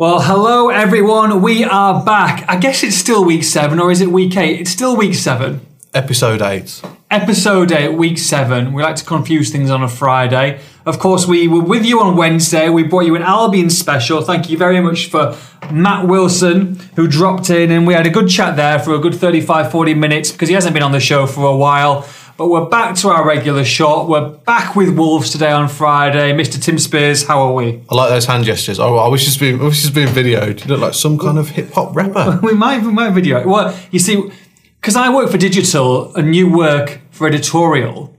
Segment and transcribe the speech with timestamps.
[0.00, 1.42] Well, hello everyone.
[1.42, 2.46] We are back.
[2.48, 4.58] I guess it's still week seven, or is it week eight?
[4.58, 5.60] It's still week seven.
[5.92, 6.82] Episode 8.
[7.10, 8.72] Episode eight, week seven.
[8.72, 10.60] We like to confuse things on a Friday.
[10.86, 12.70] Of course, we were with you on Wednesday.
[12.70, 14.22] We brought you an Albion special.
[14.22, 15.36] Thank you very much for
[15.70, 19.14] Matt Wilson, who dropped in, and we had a good chat there for a good
[19.14, 22.02] 35, 40 minutes because he hasn't been on the show for a while.
[22.40, 24.08] But we're back to our regular shot.
[24.08, 26.32] We're back with Wolves today on Friday.
[26.32, 26.58] Mr.
[26.58, 27.84] Tim Spiers, how are we?
[27.90, 28.80] I like those hand gestures.
[28.80, 30.64] Oh, I wish it's been, I wish it's been videoed.
[30.64, 32.40] You look like some kind of hip hop rapper.
[32.42, 33.46] We might, we might video it.
[33.46, 34.32] Well, you see,
[34.80, 38.16] because I work for digital and you work for editorial,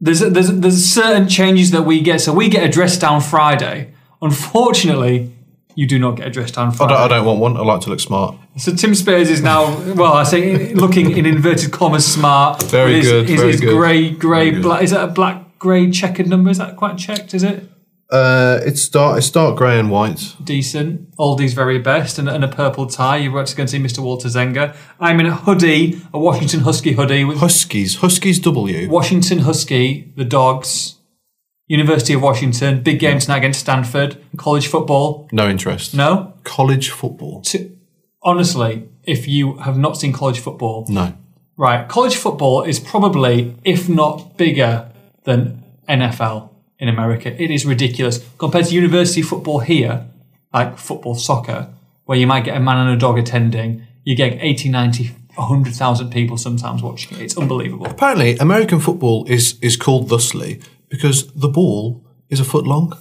[0.00, 2.22] there's, there's, there's certain changes that we get.
[2.22, 3.94] So we get a dress down Friday.
[4.20, 5.35] Unfortunately,
[5.76, 7.56] you do not get a dress down I don't, I don't want one.
[7.56, 8.34] I like to look smart.
[8.56, 12.62] So Tim Spiers is now, well, I say looking in inverted commas smart.
[12.64, 13.76] Very his, good, His, very his good.
[13.76, 14.82] grey, grey, black.
[14.82, 16.50] Is that a black, grey checkered number?
[16.50, 17.32] Is that quite checked?
[17.34, 17.70] Is it
[18.10, 19.18] Uh, it's dark.
[19.18, 20.34] It's dark grey and white.
[20.44, 21.14] decent?
[21.18, 23.16] Aldi's very best, and, and a purple tie.
[23.16, 23.98] You're about to go and see Mr.
[23.98, 24.76] Walter Zenga.
[25.00, 27.96] I'm in a hoodie, a Washington Husky hoodie with Huskies.
[27.96, 28.88] Huskies W.
[28.88, 30.95] Washington Husky, the dogs,
[31.68, 35.28] University of Washington, big game tonight against Stanford, college football.
[35.32, 35.94] No interest.
[35.94, 37.42] No, College football.
[37.42, 37.76] to,
[38.22, 41.12] honestly, if you have not seen college football, No.
[41.58, 44.90] Right, college football is probably, if not bigger
[45.24, 47.30] than NFL in America.
[47.42, 50.06] It is ridiculous compared to university football here,
[50.52, 51.70] like football, soccer,
[52.04, 53.86] where you might get a man and a dog attending.
[54.04, 57.22] You get 80, 90, 100,000 people sometimes watching it.
[57.22, 57.86] It's unbelievable.
[57.86, 62.96] Apparently, American football is is called thusly because the ball is a foot long.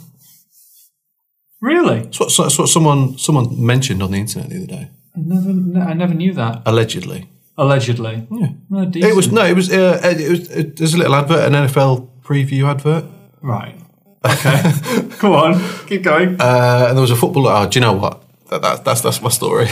[1.61, 2.02] Really?
[2.02, 4.89] That's what, that's what someone someone mentioned on the internet the other day.
[5.16, 6.61] I never, no, I never knew that.
[6.66, 7.30] Allegedly.
[7.58, 8.28] Allegedly.
[8.30, 8.50] Yeah.
[8.95, 9.45] It was no.
[9.45, 9.72] It was.
[9.72, 10.52] Uh, it was.
[10.52, 13.06] It, there's a little advert, an NFL preview advert.
[13.41, 13.80] Right.
[14.25, 14.61] Okay.
[15.19, 15.88] Come on.
[15.88, 16.39] Keep going.
[16.39, 17.52] Uh, and there was a footballer.
[17.53, 18.23] Oh, do you know what?
[18.50, 19.67] That, that, that's that's my story.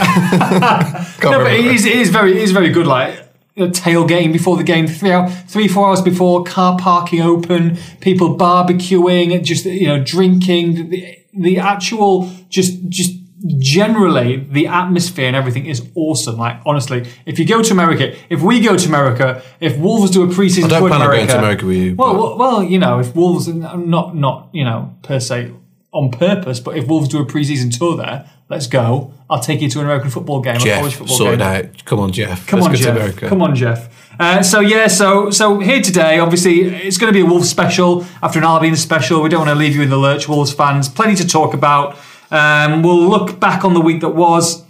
[1.22, 2.86] No, but it is, it is very, it is very good.
[2.86, 3.18] Like
[3.56, 9.42] tailgating before the game, three, hour, three, four hours before, car parking open, people barbecuing,
[9.42, 10.90] just you know, drinking.
[10.90, 13.12] The, the actual, just, just
[13.58, 16.36] generally, the atmosphere and everything is awesome.
[16.36, 20.22] Like honestly, if you go to America, if we go to America, if Wolves do
[20.22, 21.94] a preseason I don't tour plan on going to America with you.
[21.94, 25.52] well, well, well, you know, if Wolves not not you know per se
[25.92, 29.12] on purpose, but if Wolves do a preseason tour there, let's go.
[29.28, 31.40] I'll take you to an American football game, a college Jeff, football sort game.
[31.40, 31.84] it out.
[31.84, 32.46] Come on, Jeff.
[32.46, 32.96] Come Let's on, Jeff.
[32.96, 33.28] America.
[33.28, 34.12] Come on, Jeff.
[34.20, 38.06] Uh, so yeah, so so here today, obviously, it's going to be a Wolves special
[38.22, 39.22] after an Albion special.
[39.22, 40.88] We don't want to leave you in the lurch, Wolves fans.
[40.88, 41.98] Plenty to talk about.
[42.30, 44.64] Um, we'll look back on the week that was.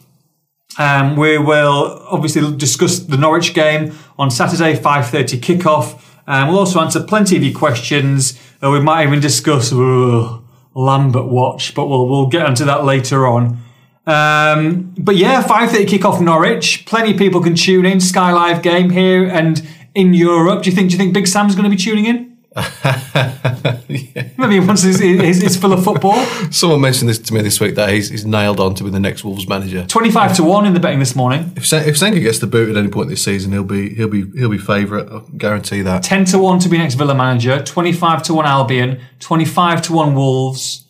[0.79, 6.01] Um, we will obviously discuss the Norwich game on Saturday, 5.30 kickoff.
[6.27, 8.39] Um, we'll also answer plenty of your questions.
[8.63, 10.39] Uh, we might even discuss uh,
[10.75, 13.59] Lambert watch, but we'll, we'll get onto that later on.
[14.07, 16.85] Um, but yeah, 5.30 kickoff Norwich.
[16.87, 18.01] Plenty of people can tune in.
[18.01, 20.63] Sky Live game here and in Europe.
[20.63, 22.34] Do you think, do you think Big Sam's going to be tuning in?
[24.39, 26.15] Maybe once he's, he's, he's full of football.
[26.53, 29.01] Someone mentioned this to me this week that he's, he's nailed on to be the
[29.01, 29.85] next Wolves manager.
[29.87, 31.53] 25 to 1 in the betting this morning.
[31.57, 34.31] If if Zenga gets the boot at any point this season, he'll be he'll be
[34.39, 35.11] he'll be favourite.
[35.11, 36.03] I guarantee that.
[36.05, 40.15] 10 to 1 to be next Villa manager, 25 to 1 Albion, 25 to 1
[40.15, 40.87] Wolves.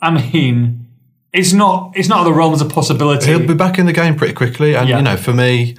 [0.00, 0.86] I mean,
[1.32, 3.26] it's not it's not the realms of possibility.
[3.26, 4.74] He'll be back in the game pretty quickly.
[4.74, 4.96] And Yeah.
[4.98, 5.76] you know, for me,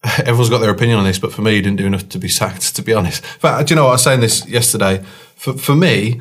[0.18, 2.28] everyone's got their opinion on this, but for me, he didn't do enough to be
[2.28, 2.76] sacked.
[2.76, 5.04] To be honest, in fact, do you know what I was saying this yesterday?
[5.34, 6.20] For for me,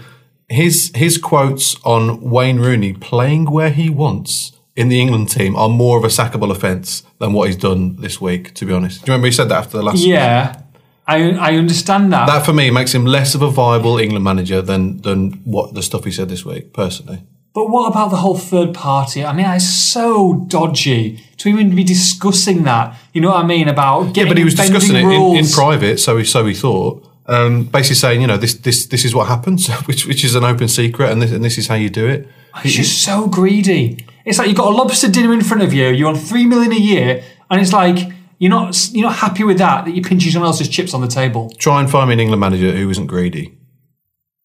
[0.50, 5.70] his his quotes on Wayne Rooney playing where he wants in the England team are
[5.70, 8.54] more of a sackable offence than what he's done this week.
[8.56, 10.00] To be honest, do you remember he said that after the last?
[10.00, 10.62] yeah,
[11.06, 12.26] I I understand that.
[12.26, 15.84] That for me makes him less of a viable England manager than than what the
[15.84, 16.74] stuff he said this week.
[16.74, 17.24] Personally,
[17.58, 19.26] But what about the whole third party?
[19.26, 22.96] I mean, it's so dodgy to even be discussing that.
[23.14, 25.48] You know what I mean about getting yeah, but he was discussing it in, in
[25.48, 27.04] private, so he so he thought.
[27.26, 30.44] Um, basically saying, you know, this this this is what happens, which which is an
[30.44, 32.28] open secret, and this and this is how you do it.
[32.64, 34.06] It's just so greedy.
[34.24, 35.88] It's like you've got a lobster dinner in front of you.
[35.88, 37.98] You're on three million a year, and it's like
[38.38, 39.86] you're not you're not happy with that.
[39.86, 41.50] That you're pinching someone else's chips on the table.
[41.58, 43.58] Try and find me an England manager who isn't greedy.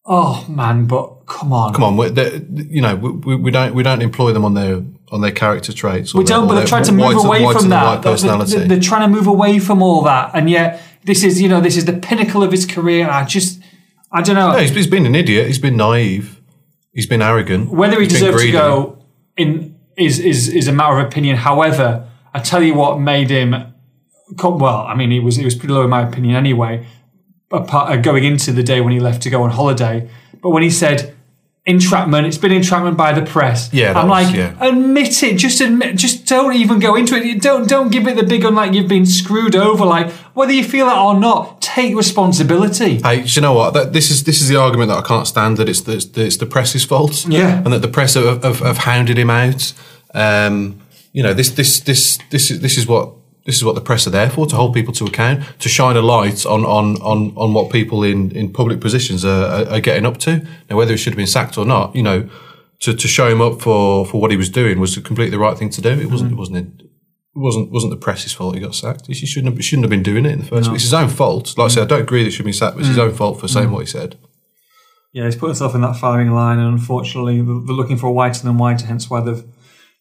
[0.04, 1.72] Oh man, but come on.
[1.74, 2.06] Come on, we
[2.68, 4.82] you know, we, we, don't we don't employ them on their
[5.12, 6.12] on their character traits.
[6.14, 8.02] We don't, but they're trying to move away from that.
[8.02, 11.60] They're- they're, trying to move away from all that, and yet this is, you know,
[11.60, 13.08] this is the pinnacle of his career.
[13.08, 13.60] I just,
[14.10, 15.46] I don't know No, he's, he's been an idiot.
[15.46, 16.40] He's been naive.
[16.92, 17.70] He's been arrogant.
[17.70, 19.04] whether he he's to go
[19.36, 21.36] in is is is a matter of opinion.
[21.36, 23.54] However, I tell you what made him.
[24.42, 26.86] Well, I mean, he was he was pretty low in my opinion anyway.
[27.52, 30.08] Apart, uh, going into the day when he left to go on holiday,
[30.40, 31.14] but when he said
[31.64, 32.26] entrapment.
[32.26, 33.72] It's been entrapment by the press.
[33.72, 34.54] Yeah, I'm was- like, yeah.
[34.60, 35.36] admit it.
[35.36, 35.96] Just admit.
[35.96, 37.40] Just don't even go into it.
[37.40, 39.84] Don't don't give it the big one like you've been screwed over.
[39.84, 43.00] Like whether you feel it or not, take responsibility.
[43.02, 43.74] Hey, do you know what?
[43.74, 45.56] That, this is this is the argument that I can't stand.
[45.58, 47.26] That it's the that it's the press's fault.
[47.28, 47.58] Yeah.
[47.58, 49.72] and that the press have, have, have hounded him out.
[50.14, 50.80] Um,
[51.12, 53.12] you know, this this this this is this is what
[53.44, 55.96] this is what the press are there for to hold people to account, to shine
[55.96, 60.06] a light on on on, on what people in, in public positions are, are, getting
[60.06, 60.46] up to.
[60.70, 62.28] Now, whether he should have been sacked or not, you know,
[62.80, 65.56] to, to show him up for, for what he was doing was completely the right
[65.56, 65.90] thing to do.
[65.90, 66.38] It wasn't it mm.
[66.38, 66.88] wasn't it
[67.34, 69.06] wasn't wasn't the press's fault he got sacked.
[69.06, 70.76] He shouldn't have, shouldn't have been doing it in the first place.
[70.76, 71.56] It's his own fault.
[71.58, 71.88] Like I said, I mm.
[71.88, 73.08] don't agree that he should be sacked, but it's his mm.
[73.08, 74.18] own fault for saying what he said.
[75.12, 78.12] Yeah, he's put himself in that firing line, and unfortunately, they're they're looking for a
[78.12, 78.86] whiter than whiter.
[78.86, 79.44] Hence why they've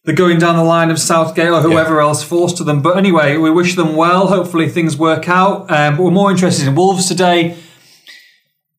[0.04, 2.82] they're going down the line of Southgate or whoever else forced to them.
[2.82, 4.26] But anyway, we wish them well.
[4.28, 5.70] Hopefully, things work out.
[5.70, 7.56] Um, but we're more interested in Wolves today.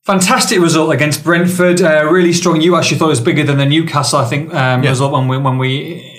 [0.06, 1.82] Fantastic result against Brentford.
[1.82, 2.60] Uh, really strong.
[2.60, 4.90] You actually thought it was bigger than the Newcastle, I think, um, Yeah.
[4.90, 5.78] result when we when we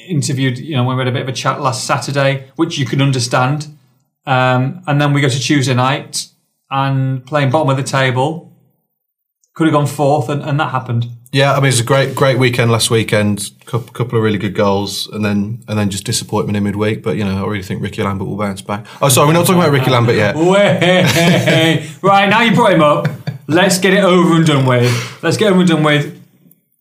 [0.08, 0.56] interviewed.
[0.58, 3.02] You know, when we had a bit of a chat last Saturday, which you can
[3.02, 3.66] understand.
[4.26, 6.28] Um, and then we go to Tuesday night
[6.70, 8.52] and playing bottom of the table.
[9.54, 11.06] Could have gone fourth, and, and that happened.
[11.34, 13.50] Yeah, I mean it's a great great weekend last weekend.
[13.66, 17.02] Couple, couple of really good goals, and then and then just disappointment in midweek.
[17.02, 18.86] But you know, I really think Rickie Lambert will bounce back.
[19.02, 20.36] Oh, sorry, we're not talking about Rickie Lambert yet.
[22.02, 23.08] Right, now you brought him up.
[23.48, 25.22] Let's get it over and done with.
[25.24, 26.22] Let's get over and done with.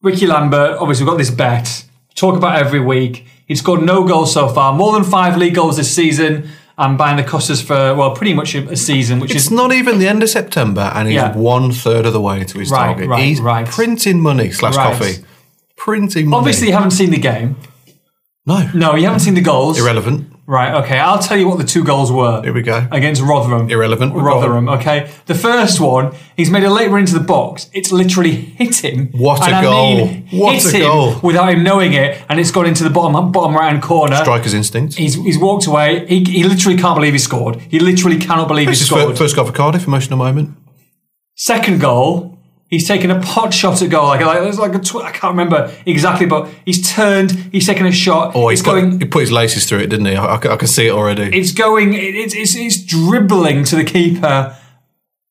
[0.03, 1.85] Rickie Lambert, obviously, we've got this bet.
[2.13, 3.25] Talk about every week.
[3.47, 6.47] He's scored no goals so far, more than five league goals this season,
[6.77, 9.51] and buying the Costas for, well, pretty much a, a season, which It's is.
[9.51, 11.35] not even the end of September, and he's Yeah.
[11.37, 13.09] one third of the way to his Right, target.
[13.09, 13.67] right, he's right.
[13.67, 14.97] printing money slash Right.
[14.97, 15.23] coffee.
[15.77, 16.39] Printing money.
[16.39, 17.57] Obviously, you haven't seen the game.
[18.47, 19.79] no, No, you haven't seen the goals.
[19.79, 20.32] irrelevant.
[20.45, 20.99] Right, okay.
[20.99, 22.41] I'll tell you what the two goals were.
[22.43, 22.85] Here we go.
[22.91, 23.69] against Rotherham.
[23.69, 24.13] Irrelevant.
[24.13, 25.09] Rotherham, okay.
[25.25, 27.69] The first one, he's made a late run into the box.
[27.71, 29.07] It's literally hit him.
[29.13, 29.95] What a and I goal.
[30.05, 31.19] mean, What hit a him goal.
[31.23, 34.17] Without him knowing it, and it's gone into the bottom bottom right hand corner.
[34.17, 34.95] Striker's instinct.
[34.95, 36.05] He's, he's walked away.
[36.07, 37.55] He, he literally can't believe he scored.
[37.61, 39.11] He literally cannot believe he This is scored.
[39.11, 39.87] fir- first goal for Cardiff.
[39.87, 40.57] Emotional moment.
[41.35, 42.32] Second goal,
[42.73, 44.07] he's taken a pot shot at goal.
[44.07, 47.31] Like, like there's like a tw- I can't remember exactly, but he's turned.
[47.51, 48.31] He's taken a shot.
[48.35, 48.99] Oh, it's he put, going.
[48.99, 50.15] he put his laces through it, didn't he?
[50.15, 51.23] I, I, can- I can see it already.
[51.37, 51.93] It's going.
[51.93, 54.55] it- It's, it's it's dribbling to the keeper,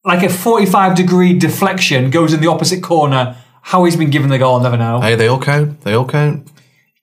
[0.05, 3.37] like a forty-five degree deflection goes in the opposite corner.
[3.65, 5.01] How he's been given the goal, I'll never know.
[5.01, 5.83] hey, they all count.
[5.83, 6.49] They all count.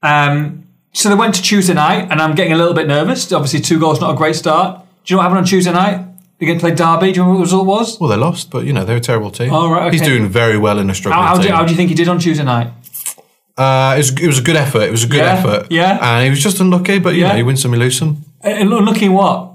[0.03, 3.31] Um, so they went to Tuesday night, and I'm getting a little bit nervous.
[3.31, 4.81] Obviously, two goals not a great start.
[5.05, 6.05] Do you know what happened on Tuesday night?
[6.39, 7.11] They're going to play Derby.
[7.11, 7.99] Do you remember what the result was?
[7.99, 9.51] Well, they lost, but you know they're a terrible team.
[9.53, 11.51] Oh, right, He's doing very well in a struggling How, how, do, team.
[11.53, 12.71] how do you think he did on Tuesday night?
[13.57, 14.83] Uh, it, was, it was a good effort.
[14.83, 15.67] It was a good Yeah, effort.
[15.69, 15.99] yeah.
[16.01, 17.29] And he was just unlucky, but you Yeah.
[17.31, 18.23] know, he wins some, he lose some.
[18.41, 19.48] And looking what?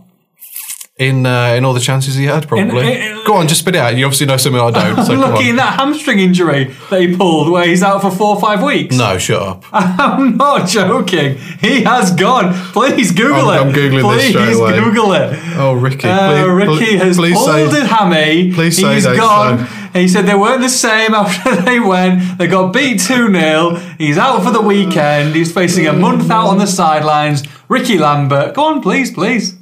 [0.96, 2.92] In uh, in all the chances he had, probably.
[3.02, 3.96] in- Go on, just spit it out.
[3.96, 5.04] You obviously know something I don't.
[5.04, 8.40] So Lucky in that hamstring injury that he pulled, where he's out for four or
[8.40, 8.96] five weeks.
[8.96, 9.64] No, shut up.
[9.72, 11.36] I'm not joking.
[11.36, 12.54] He has gone.
[12.72, 13.70] Please Google I'm- it.
[13.70, 14.78] I'm Googling this Please straight away.
[14.84, 15.38] Google it.
[15.56, 16.06] Oh, Rickie.
[16.08, 18.52] Uh, please, Rickie please, has please pulled say, a hammy.
[18.54, 19.58] please say He's gone.
[19.58, 19.64] so.
[19.98, 22.38] He said they weren't the same after they went.
[22.38, 23.74] They got beat 2 0.
[23.98, 25.34] He's out for the weekend.
[25.34, 27.42] He's facing a month out on the sidelines.
[27.68, 28.54] Rickie Lambert.
[28.54, 29.56] Go on, please, please.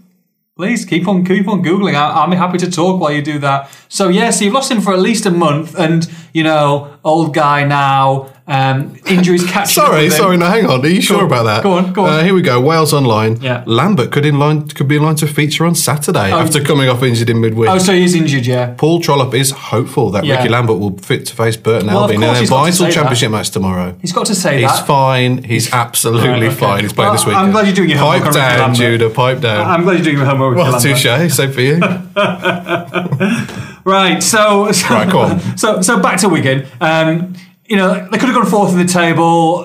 [0.54, 1.94] Please keep on keep on googling.
[1.94, 3.70] I, I'm happy to talk while you do that.
[3.88, 7.64] So yes, you've lost him for at least a month, and you know, old guy
[7.64, 8.28] now.
[8.52, 9.82] Um, injuries catching.
[9.82, 10.37] Sorry, sorry.
[10.37, 10.84] No, hang on.
[10.84, 11.62] Are you sure on, about that?
[11.62, 12.10] go on, go on.
[12.10, 12.60] Uh, here we go.
[12.60, 13.40] Wales online.
[13.40, 13.64] Yeah.
[13.66, 17.02] Lambert could in line could be in line to feature on Saturday after coming off
[17.02, 17.71] injured in midweek.
[17.71, 18.75] Oh, so he's injured, yeah.
[18.76, 20.37] Paul Trollope is hopeful that Yeah.
[20.37, 22.76] Rickie Lambert will fit to face Burton Well, Albion in a he's got to vital
[22.76, 22.92] say that.
[22.92, 23.97] championship match tomorrow.
[24.02, 24.76] He's got to say He's that.
[24.78, 25.44] He's fine.
[25.44, 26.54] He's absolutely Right, okay.
[26.54, 26.80] fine.
[26.82, 27.47] He's playing Well, this weekend.
[27.47, 28.75] I'm glad you're doing your Pipe homework on down.
[28.75, 29.09] Judah.
[29.11, 29.66] Pipe down.
[29.66, 30.56] I'm glad you're doing your homework.
[30.56, 31.32] well, touche.
[31.35, 31.80] Same for you.
[33.85, 35.40] Right, so so, Right, go on.
[35.59, 36.66] so so back to Wigan.
[36.80, 37.35] Um,
[37.73, 39.64] you know, they could have gone fourth in the table.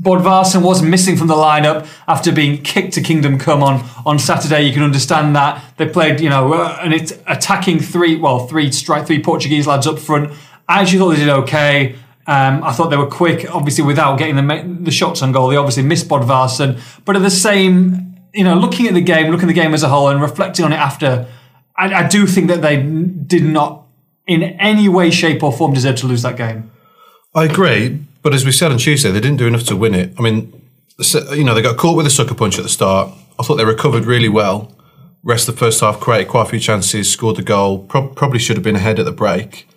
[0.00, 4.62] Bodvarsson was missing from the lineup after being kicked to Kingdom Come on on Saturday.
[4.62, 8.72] You can understand that they played, you know, uh, and it's attacking three, well, three
[8.72, 10.32] strike, three Portuguese lads up front.
[10.66, 11.96] I actually thought they did okay.
[12.26, 15.48] Um, I thought they were quick, obviously without getting the the shots on goal.
[15.48, 19.50] They obviously missed Bodvarsson, but at the same, you know, looking at the game, looking
[19.50, 21.26] at the game as a whole, and reflecting on it after,
[21.76, 23.84] I, I do think that they did not,
[24.26, 26.70] in any way, shape, or form, deserve to lose that game.
[27.38, 30.12] I agree, but as we said on Tuesday, they didn't do enough to win it.
[30.18, 30.52] I mean,
[31.32, 33.12] you know, they got caught with a sucker punch at the start.
[33.38, 34.74] I thought they recovered really well.
[35.22, 37.84] Rest of the first half, created quite a few chances, scored the goal.
[37.84, 39.68] Pro- probably should have been ahead at the break.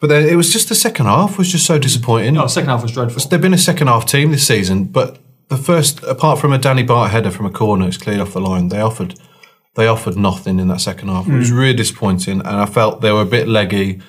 [0.00, 2.36] But then it was just the second half was just so disappointing.
[2.36, 3.22] Oh, second half was dreadful.
[3.28, 5.20] They've been a second half team this season, but
[5.50, 8.40] the first, apart from a Danny Batth header from a corner, it's cleared off the
[8.40, 8.68] line.
[8.68, 9.14] They offered,
[9.76, 11.28] they offered nothing in that second half.
[11.28, 11.58] It was hmm.
[11.58, 14.00] really disappointing, and I felt they were a bit leggy.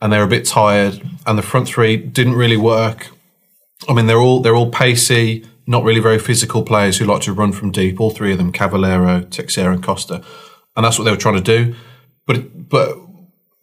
[0.00, 3.08] And they're a bit tired, and the front three didn't really work.
[3.88, 7.32] I mean, they're all they're all pacey, not really very physical players who like to
[7.32, 8.00] run from deep.
[8.00, 10.22] All three of them, Cavaleiro, Teixeira, and Costa,
[10.76, 11.74] and that's what they were trying to do.
[12.26, 12.98] But but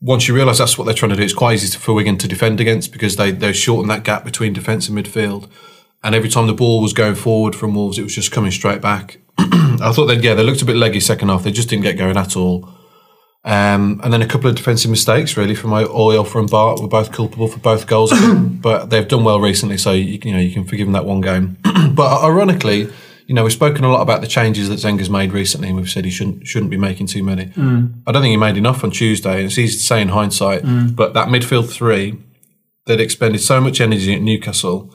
[0.02, 2.28] once you realise that's what they're trying to do, it's quite easy for Wigan to
[2.28, 5.50] defend against because they they shorten that gap between defence and midfield.
[6.04, 8.82] And every time the ball was going forward from Wolves, it was just coming straight
[8.82, 9.20] back.
[9.38, 11.44] I thought they yeah they looked a bit leggy second half.
[11.44, 12.70] They just didn't get going at all.
[13.46, 17.12] Um, and then a couple of defensive mistakes really from Iorfa and Batth were both
[17.12, 18.14] culpable for both goals,
[18.62, 21.20] but they've done well recently, so you, you know you can forgive them that one
[21.20, 21.58] game.
[21.94, 22.90] but ironically,
[23.28, 25.90] you know we've spoken a lot about the changes that Zenga's made recently, and we've
[25.90, 27.48] said he shouldn't shouldn't be making too many.
[27.48, 28.02] Mm.
[28.08, 29.44] I don't think he made enough on Tuesday.
[29.44, 30.96] It's easy to say in hindsight, mm.
[30.96, 32.18] but that midfield three
[32.86, 34.94] that expended so much energy at Newcastle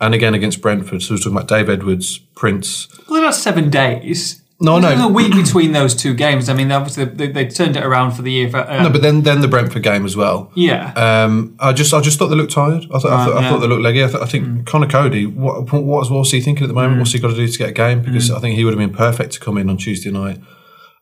[0.00, 1.02] and again against Brentford.
[1.02, 2.88] So we're talking about Dave Edwards, Prince.
[3.08, 4.42] Well, that's seven days.
[4.58, 5.08] No, no.
[5.08, 6.48] a week between those two games.
[6.48, 8.48] I mean, obviously they, they turned it around for the year.
[8.48, 10.50] For, uh, no, but then then the Brentford game as well.
[10.54, 10.92] Yeah.
[10.94, 12.84] Um, I just I just thought they looked tired.
[12.84, 13.46] I thought, I, thought, yeah.
[13.46, 14.02] I thought they looked leggy.
[14.02, 14.66] I, th- I think mm.
[14.66, 15.26] Conor Coady.
[15.26, 16.96] What what what's he thinking at the moment?
[16.96, 16.98] Mm.
[17.00, 18.00] What's he got to do to get a game?
[18.00, 18.36] Because mm.
[18.36, 20.40] I think he would have been perfect to come in on Tuesday night.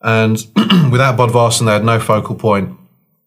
[0.02, 0.36] And
[0.90, 2.76] without Bodvarsson, they had no focal point.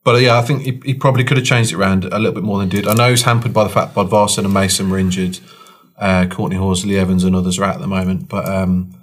[0.03, 2.43] But yeah, I think he, he, probably could have changed it around a little bit
[2.43, 2.87] more than did.
[2.87, 5.39] I know he's hampered by the fact Bodvarsson and Mason were injured.
[5.97, 8.45] Uh, Courtney Horsley, Evans, and others are out at the moment, but.
[8.45, 8.96] Um,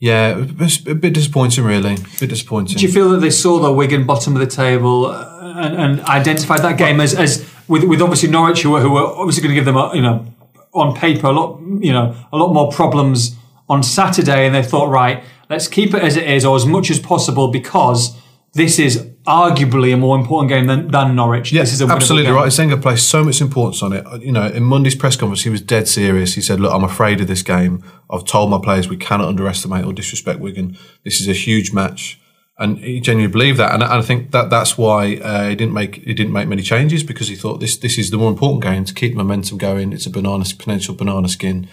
[0.00, 1.94] yeah, a bit disappointing, really.
[1.94, 2.76] A bit disappointing.
[2.76, 6.00] Do you feel that they saw the Wigan bottom of the table uh, and, and
[6.02, 9.54] identified that game as, as with, with obviously Norwich, who were, who were obviously going
[9.54, 10.26] to give them, a, you know,
[10.74, 13.36] on paper a lot, you know, a lot more problems
[13.68, 16.90] on Saturday, and they thought, right, let's keep it as it is or as much
[16.90, 18.16] as possible because
[18.52, 21.52] this is arguably a more important game than, than Norwich.
[21.52, 22.34] Yes, this is absolutely game.
[22.34, 22.48] right.
[22.48, 24.04] Zenga placed so much importance on it.
[24.22, 26.34] You know, in Monday's press conference, he was dead serious.
[26.34, 27.82] He said, "Look, I'm afraid of this game.
[28.10, 30.76] I've told my players we cannot underestimate or disrespect Wigan.
[31.04, 32.20] This is a huge match."
[32.56, 35.96] And he genuinely believed that, and I think that that's why uh, he didn't make
[35.96, 38.84] he didn't make many changes because he thought this this is the more important game
[38.84, 39.92] to keep momentum going.
[39.92, 41.66] It's a banana potential banana skin,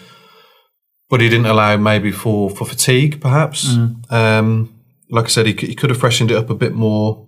[1.08, 3.76] but he didn't allow maybe for for fatigue perhaps.
[3.76, 4.12] Mm.
[4.12, 4.76] Um,
[5.12, 7.28] like I said, he, he could have freshened it up a bit more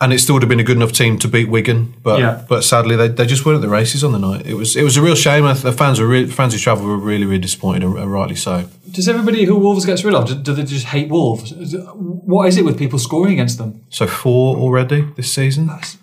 [0.00, 2.44] and it still would have been a good enough team to beat Wigan, but yeah.
[2.48, 4.46] but sadly they, they just weren't at the races on the night.
[4.46, 5.44] It was it was a real shame.
[5.44, 8.68] The fans were really, fans who travelled were really really disappointed, and, and, rightly so.
[8.90, 11.52] Does everybody who Wolves gets rid of do, they just hate Wolves?
[11.74, 13.84] What is it with people scoring against them?
[13.88, 15.66] So four already this season.
[15.66, 15.98] That's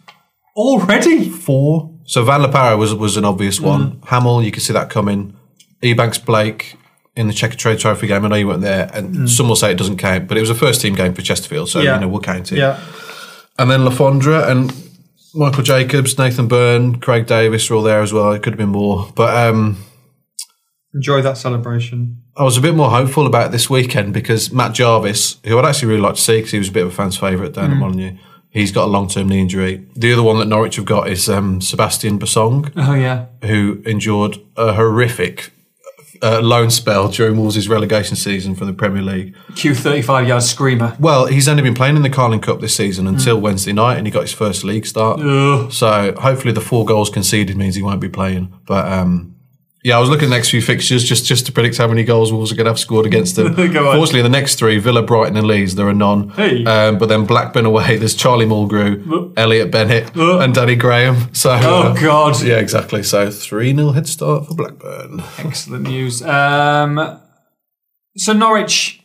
[0.56, 1.92] already four.
[2.06, 3.94] So Van La Parra was was an obvious one.
[3.94, 4.00] Mm.
[4.08, 5.38] Hammill, you can see that coming.
[5.82, 6.76] Ebanks Blake
[7.16, 8.26] in the Checkatrade Trophy game.
[8.26, 9.30] I know you weren't there, and mm.
[9.30, 11.70] some will say it doesn't count, but it was a first team game for Chesterfield,
[11.70, 11.96] so yeah.
[11.96, 12.58] you know we'll count it.
[12.58, 12.84] Yeah
[13.58, 14.74] and then Le Fondre and
[15.34, 18.32] Michael Jacobs, Nathan Byrne, Craig Davies were all there as well.
[18.32, 19.78] It could have been more, but um,
[20.94, 22.22] enjoy that celebration.
[22.38, 25.90] I was a bit more hopeful about this weekend because Matt Jarvis, who I'd actually
[25.90, 27.74] really like to see because he was a bit of a fan's favourite down mm.
[27.74, 28.18] at Molineux,
[28.50, 29.86] he's got a long term knee injury.
[29.96, 32.72] The other one that Norwich have got is um, Sebastian Bassong.
[32.76, 35.52] Oh yeah, who endured a horrific
[36.22, 39.36] uh, loan spell during Wolves' relegation season from the Premier League.
[39.56, 40.96] Q thirty five yard screamer.
[41.00, 43.42] Well, he's only been playing in the Carling Cup this season until mm.
[43.42, 45.20] Wednesday night, and he got his first league start.
[45.20, 45.72] Ugh.
[45.72, 48.54] So hopefully, the four goals conceded means he won't be playing.
[48.66, 49.35] But um,
[49.86, 52.04] yeah, I was looking at the next few fixtures just, just to predict how many
[52.04, 53.54] goals Wolves are going to have scored against them.
[53.56, 56.30] Fortunately, the next three, Villa, Brighton and Leeds, there are none.
[56.30, 56.66] Hey.
[56.66, 61.32] Um, but then Blackburn away, there's Charlie Mulgrew, Elliot Bennett and Danny Graham.
[61.36, 62.42] So, Oh, uh, God.
[62.42, 63.04] Yeah, exactly.
[63.04, 65.22] So 3-0 head start for Blackburn.
[65.38, 66.24] Excellent news.
[66.24, 67.22] Um,
[68.18, 69.04] so Norwich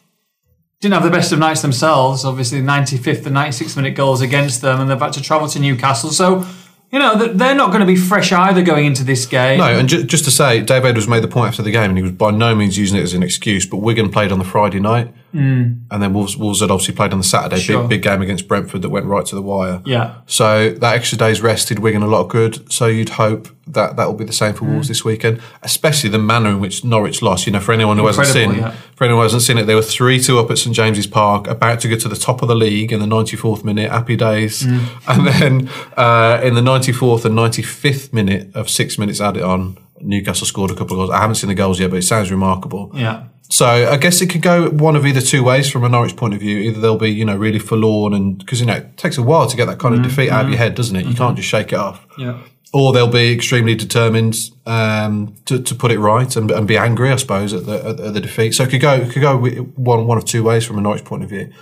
[0.81, 2.25] didn't have the best of nights themselves.
[2.25, 6.09] Obviously, 95th and 96th minute goals against them, and they've had to travel to Newcastle.
[6.09, 6.47] So
[6.91, 9.59] you know, they're not going to be fresh either going into this game.
[9.59, 11.97] No, and ju- just to say, Dave Edwards made the point after the game, and
[11.97, 14.45] he was by no means using it as an excuse, but Wigan played on the
[14.45, 15.13] Friday night.
[15.35, 15.85] Mm.
[15.91, 17.83] And then Wolves, Wolves had obviously played on the Saturday, sure.
[17.83, 19.81] big, big game against Brentford that went right to the wire.
[19.85, 20.17] Yeah.
[20.27, 22.71] So that extra day's rest did Wigan a lot of good.
[22.73, 24.73] So you'd hope that that will be the same for mm.
[24.73, 27.47] Wolves this weekend, especially the manner in which Norwich lost.
[27.47, 28.71] You know, for anyone who Incredible, hasn't seen, yeah.
[28.97, 31.47] for anyone who hasn't seen it, they were three two up at St James's Park,
[31.47, 33.91] about to go to the top of the league in the 94th minute.
[33.91, 34.63] Happy days.
[34.63, 34.81] Mm.
[35.11, 40.47] And then uh, in the 94th and 95th minute of six minutes added on, Newcastle
[40.47, 41.11] scored a couple of goals.
[41.11, 42.91] I haven't seen the goals yet, but it sounds remarkable.
[42.95, 43.27] Yeah.
[43.51, 46.35] So I guess it could go one of either two ways from a Norwich point
[46.35, 46.59] of view.
[46.59, 49.49] Either they'll be, you know, really forlorn and because you know it takes a while
[49.49, 50.09] to get that kind of mm-hmm.
[50.09, 51.01] defeat out of your head, doesn't it?
[51.01, 51.19] You mm-hmm.
[51.19, 52.07] can't just shake it off.
[52.17, 52.41] Yeah.
[52.73, 57.11] Or they'll be extremely determined um, to, to put it right and, and be angry,
[57.11, 58.55] I suppose, at the, at the defeat.
[58.55, 61.05] So it could go it could go one one of two ways from a Norwich
[61.05, 61.53] point of view.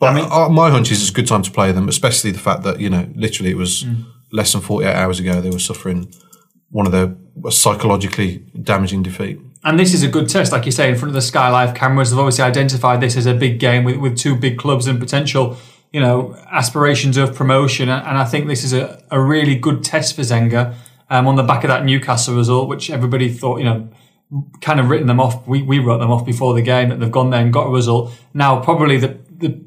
[0.00, 2.32] But I mean, uh, my hunch is it's a good time to play them, especially
[2.32, 4.04] the fact that you know, literally, it was mm.
[4.32, 6.12] less than forty eight hours ago they were suffering
[6.70, 9.38] one of the psychologically damaging defeat.
[9.68, 11.74] And this is a good test, like you say, in front of the Sky Live
[11.74, 12.10] cameras.
[12.10, 15.58] They've obviously identified this as a big game with, with two big clubs and potential
[15.92, 17.88] you know, aspirations of promotion.
[17.88, 20.74] And and I think this is a, a really good test for Zenga
[21.10, 23.88] um, on the back of that Newcastle result, which everybody thought, you know,
[24.60, 25.46] kind of written them off.
[25.46, 27.70] We, we wrote them off before the game that they've gone there and got a
[27.70, 28.12] result.
[28.34, 29.60] Now, probably the, the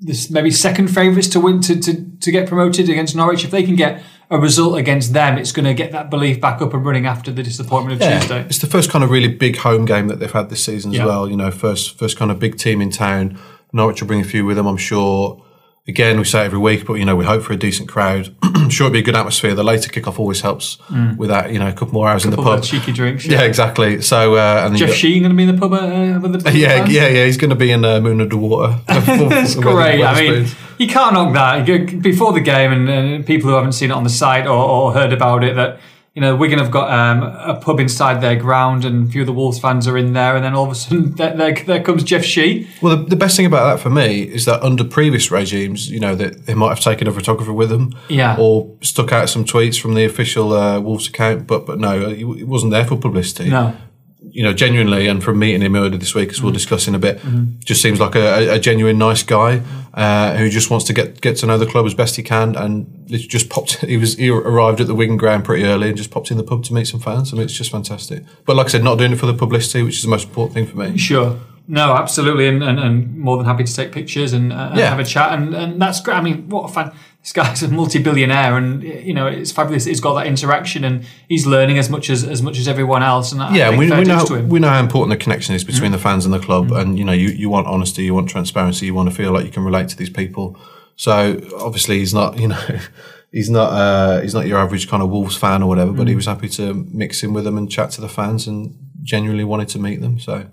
[0.00, 3.44] this maybe second favourites to win to, to, to get promoted against Norwich.
[3.44, 6.60] If they can get a result against them, it's going to get that belief back
[6.60, 8.40] up and running after the disappointment of Tuesday.
[8.42, 10.98] It's the first kind of really big home game that they've had this season as
[10.98, 11.06] Yeah.
[11.06, 11.28] well.
[11.28, 13.38] You know, first first kind of big team in town.
[13.72, 15.42] Norwich will bring a few with them, I'm sure.
[15.88, 18.34] Again, we say it every week, but you know, we hope for a decent crowd.
[18.42, 19.54] I'm sure it'll be a good atmosphere.
[19.54, 20.78] The later kickoff always helps
[21.16, 21.52] with that.
[21.52, 22.64] You know, a couple more hours in the Couple pub.
[22.64, 23.24] cheeky drinks.
[23.24, 24.02] Yeah, exactly.
[24.02, 26.50] So uh, and Jeff got- Sheen going to be in the pub uh, with the
[26.58, 26.92] yeah, fans?
[26.92, 27.24] yeah, yeah.
[27.26, 28.80] He's going to be in uh, Moon Water.
[28.88, 30.02] It's great.
[30.02, 32.02] I mean, you can't knock that.
[32.02, 34.92] Before the game, and, and people who haven't seen it on the site or, or
[34.92, 35.78] heard about it, that
[36.16, 39.26] you know Wigan have got um, a pub inside their ground, and a few of
[39.26, 41.82] the Wolves fans are in there, and then all of a sudden, there, there, there
[41.82, 42.66] comes Jeff Shi.
[42.82, 46.00] Well, the, the best thing about that for me is that under previous regimes, you
[46.00, 48.34] know, that they might have taken a photographer with them, Yeah.
[48.40, 51.46] or stuck out some tweets from the official uh, Wolves account.
[51.46, 53.50] But but no, it it wasn't there for publicity.
[53.50, 53.76] No,
[54.36, 56.98] You know, genuinely, and from meeting him earlier this week, as we'll discuss in a
[56.98, 57.20] bit,
[57.64, 59.62] just seems like a, a genuine nice guy
[59.94, 62.54] uh, who just wants to get get to know the club as best he can.
[62.54, 63.72] And it just popped.
[63.86, 66.44] He was he arrived at the Wigan ground pretty early and just popped in the
[66.44, 67.32] pub to meet some fans.
[67.32, 68.24] I mean, it's just fantastic.
[68.44, 70.54] But like I said, not doing it for the publicity, which is the most important
[70.54, 70.98] thing for me.
[70.98, 71.38] sure.
[71.68, 74.90] No, absolutely, and, and, and more than happy to take pictures and, uh, and Yeah.
[74.90, 76.16] have a chat, and, and that's great.
[76.16, 76.92] I mean, what a fan!
[77.22, 79.84] This guy's a multi-billionaire, and you know it's fabulous.
[79.84, 83.32] He's got that interaction, and he's learning as much as as much as everyone else.
[83.32, 86.24] And Yeah, we, we know we know how important the connection is between the fans
[86.24, 89.08] and the club, and you know you, you want honesty, you want transparency, you want
[89.10, 90.56] to feel like you can relate to these people.
[90.94, 92.60] So obviously he's not you know
[93.32, 96.14] he's not uh, he's not your average kind of Wolves fan or whatever, but he
[96.14, 99.66] was happy to mix in with them and chat to the fans and genuinely wanted
[99.70, 100.20] to meet them.
[100.20, 100.46] So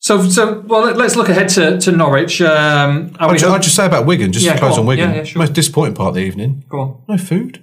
[0.00, 2.40] So, so well, let- let's look ahead to, to Norwich.
[2.40, 4.80] Um, I'll we just, I'll just say about Wigan, just Yeah, to close on.
[4.80, 5.10] on Wigan.
[5.10, 5.40] Yeah, yeah, sure.
[5.40, 6.64] Most disappointing part of the evening.
[6.68, 7.02] go on.
[7.08, 7.62] No food.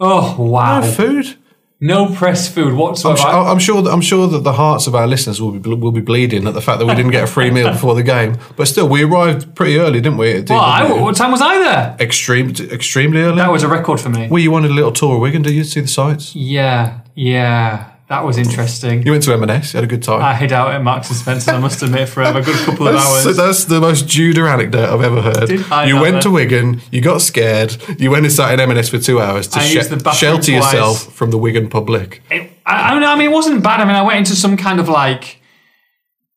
[0.00, 0.80] Oh wow!
[0.80, 1.36] No food.
[1.84, 3.16] No press food I'm, whatsoever.
[3.18, 3.82] su- I'm sure.
[3.82, 6.54] That, I'm sure that the hearts of our listeners will be will be bleeding at
[6.54, 8.36] the fact that we didn't get a free meal before the game.
[8.56, 10.40] But still, we arrived pretty early, didn't we?
[10.42, 11.96] Well, I- what time was I there?
[11.98, 13.36] Extreme, extremely early.
[13.38, 14.28] That was a record for me.
[14.28, 15.64] well, you wanted a little tour of Wigan, did you?
[15.64, 16.34] See the sights.
[16.36, 19.02] Yeah, yeah, that was interesting.
[19.06, 19.72] You went to M&S.
[19.72, 20.20] You had a good time.
[20.22, 21.52] I hid out at Marks and Spencer.
[21.52, 23.36] I must admit, for a good couple of That's, hours.
[23.36, 25.48] that's the most Judah anecdote I've ever heard.
[25.88, 26.22] You went there.
[26.22, 29.58] to Wigan, you got scared, you went and sat in M&S for two hours to
[29.60, 30.72] I she- used the bathroom shelter twice.
[30.72, 32.22] yourself from the Wigan public.
[32.30, 33.80] It- I, I mean, it wasn't bad.
[33.80, 35.40] I mean, I went into some kind of like,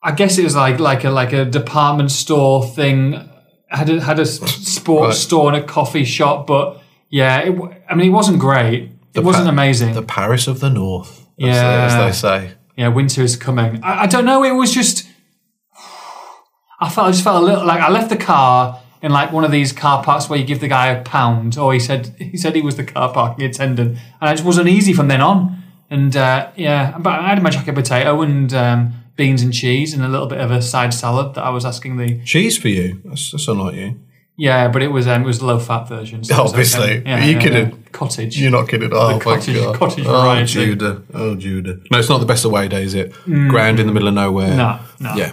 [0.01, 3.13] I guess it was like like a like a department store thing.
[3.71, 4.25] I Had a, had a
[4.77, 5.13] sports Right.
[5.15, 7.59] store and a coffee shop, but yeah, it,
[7.89, 8.91] I mean, it wasn't great.
[9.13, 9.93] It wasn't pa- amazing.
[9.93, 11.85] The Paris of the North, Yeah.
[11.85, 12.51] as they say.
[12.77, 13.83] yeah, winter is coming.
[13.83, 14.43] I, I don't know.
[14.43, 15.07] It was just.
[16.79, 17.07] I felt.
[17.07, 19.71] I just felt a little like I left the car in like one of these
[19.71, 22.61] car parks where you give the guy a pound, or he said he said he
[22.61, 25.63] was the car parking attendant, and it just was uneasy from then on.
[25.89, 30.03] And uh, yeah, but I had my jacket potato and um, beans and cheese and
[30.03, 33.01] a little bit of a side salad that I was asking the Cheese for you.
[33.05, 33.99] That's, that's unlike you.
[34.35, 36.23] yeah, but it was um, it was low fat version.
[36.23, 37.05] so Obviously.
[37.05, 37.84] Are you kidding?
[37.95, 38.37] Cottage.
[38.37, 38.91] You're not kidding.
[38.93, 39.75] Oh, my cottage- God.
[39.75, 40.51] cottage oh, variety.
[40.51, 41.01] Judah.
[41.13, 41.79] Oh, Judah.
[41.91, 43.13] No, it's not the best away day, is it?
[43.23, 44.49] Ground in the middle of nowhere.
[44.49, 44.57] Mm.
[44.57, 45.15] No, no.
[45.15, 45.31] Yeah.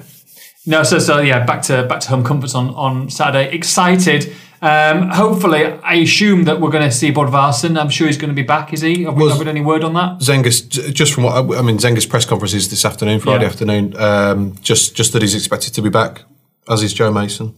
[0.65, 3.53] No, so so yeah, back to back to home comforts on on Saturday.
[3.53, 4.33] Excited.
[4.63, 7.77] Um, hopefully, I assume that we're going to see Bodvarsson.
[7.77, 8.73] I'm sure he's going to be back.
[8.73, 9.03] Is he?
[9.03, 10.21] Have we, Was- have we any word on that?
[10.21, 13.43] Zenga's j- just from what I, I mean, Zenga's press conference is this afternoon, Friday
[13.43, 13.51] Yeah.
[13.51, 13.97] afternoon.
[13.97, 16.23] Um, just just that he's expected to be back,
[16.69, 17.57] as is Joe Mason.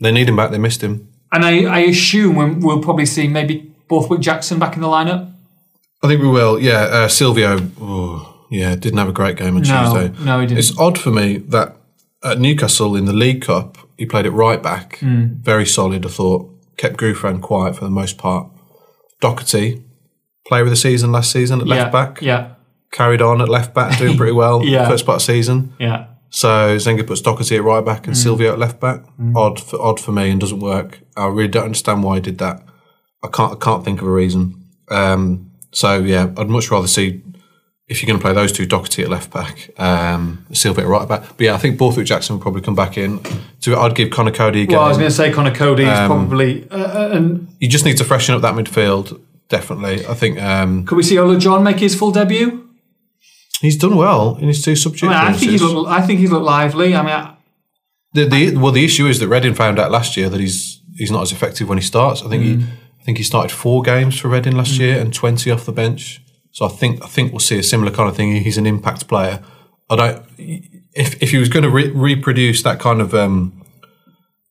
[0.00, 0.52] They need him back.
[0.52, 1.08] They missed him.
[1.32, 5.32] And I, I assume we'll, we'll probably see maybe Borthwick Jackson back in the lineup.
[6.02, 6.60] I think we will.
[6.60, 7.58] Yeah, uh, Silvio.
[7.80, 10.24] oh, yeah, didn't have a great game on No, Tuesday.
[10.24, 10.58] no, he didn't.
[10.58, 11.76] It's odd for me that
[12.24, 15.26] at Newcastle in the League Cup, he played it right back, Hmm.
[15.40, 16.06] very solid.
[16.06, 18.46] I thought kept Gouffran quiet for the most part.
[19.20, 19.82] Doherty,
[20.46, 22.50] player of the season last season at left back, Yeah,
[22.92, 24.64] carried on at left back, doing pretty well.
[24.64, 24.88] Yeah.
[24.88, 25.72] first part of season.
[25.78, 26.04] yeah.
[26.30, 28.18] So Zenga puts Doherty at right back and Mm.
[28.22, 29.02] Silvio at left back.
[29.34, 31.00] Odd for odd for me and doesn't work.
[31.16, 32.62] I really don't understand why he did that.
[33.22, 34.64] I can't I can't think of a reason.
[34.90, 37.22] Um, so yeah, I'd much rather see
[37.88, 41.08] if you're going to play those two, Doherty at left back, um, Silvio at right
[41.08, 41.22] back.
[41.36, 43.20] But yeah, I think Borthwick Jackson will probably come back in.
[43.60, 44.76] So I'd give Conor Coady again.
[44.76, 46.68] Well, I was going to say Conor Coady is Um, probably.
[46.70, 49.20] Uh, uh, and you just need to freshen up that midfield.
[49.48, 52.68] Definitely, I think um, could we see Ola John make his full debut?
[53.60, 55.10] he's done well in his two substitute.
[55.10, 55.90] I, mean, I think he's looked.
[55.90, 56.94] I think he's looked lively.
[56.94, 57.34] I mean, I,
[58.12, 61.10] The, the well, the issue is that Reading found out last year that he's he's
[61.10, 62.22] not as effective when he starts.
[62.22, 62.66] I think he I
[63.08, 66.20] think he started four games for Reading last year and twenty off the bench.
[66.52, 68.36] So I think I think we'll see a similar kind of thing.
[68.42, 69.40] He's an impact player.
[69.88, 73.64] I don't if if he was going to re- reproduce that kind of um,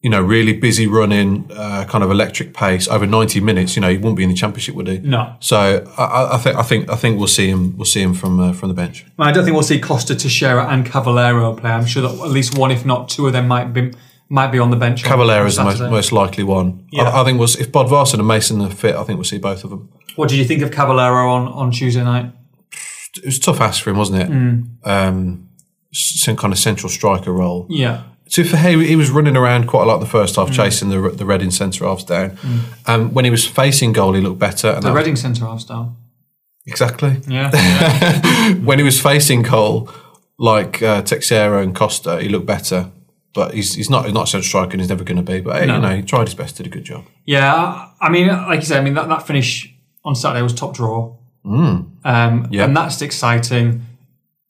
[0.02, 3.90] you know, really busy running, uh, kind of electric pace over 90 minutes, you know,
[3.90, 5.00] he wouldn't be in the championship, would he?
[5.00, 5.36] No.
[5.40, 5.58] So
[5.98, 8.40] I- I, I think I think I think we'll see him we'll see him from
[8.40, 9.06] uh, from the bench.
[9.20, 11.70] I don't think we'll see Costa, Teixeira, and Cavaleiro play.
[11.70, 13.94] I'm sure that at least one, if not two of them, might be
[14.30, 15.04] might be on the bench.
[15.04, 16.88] Cavaleiro is the most, most likely one.
[16.92, 17.04] Yeah.
[17.04, 19.64] I, I think we'll, if Bodvarsson and Mason are fit, I think we'll see both
[19.64, 19.90] of them.
[20.16, 22.32] What did you think of Cavaleiro on, on Tuesday night?
[23.18, 24.30] It was a tough ask for him, wasn't it?
[24.30, 24.88] Mm.
[24.88, 25.50] Um,
[25.94, 27.66] some kind of central striker role.
[27.70, 28.04] Yeah.
[28.30, 30.90] So for he, he was running around quite a lot in the first half, chasing
[30.90, 32.38] the the Reading centre halves down.
[32.86, 34.68] And when he was facing goal, he looked better.
[34.72, 35.96] And The Reading centre half style.
[36.66, 37.22] exactly.
[37.28, 38.54] Yeah.
[38.56, 39.90] when he was facing goal,
[40.38, 42.92] like uh, Teixeira and Costa, he looked better.
[43.34, 45.42] But he's, he's not he's not a striker and he's never going to be.
[45.42, 45.76] But hey, No.
[45.76, 47.06] you know, he tried his best, did a good job.
[47.26, 47.90] yeah.
[48.02, 49.74] I mean, like you said, I mean, that, that finish
[50.06, 51.16] on Saturday was top draw.
[51.46, 52.66] Um, Yeah.
[52.66, 53.86] And that's exciting.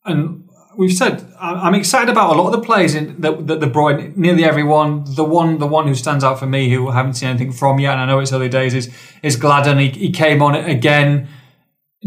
[0.06, 3.68] And we've said, I'm excited about a lot of the players in, that, that they
[3.68, 5.04] brought nearly everyone.
[5.06, 7.80] The one the one who stands out for me, who I haven't seen anything from
[7.80, 8.90] yet, and I know it's early days, is,
[9.24, 9.80] is Gladon.
[9.80, 11.28] He, he came on it again,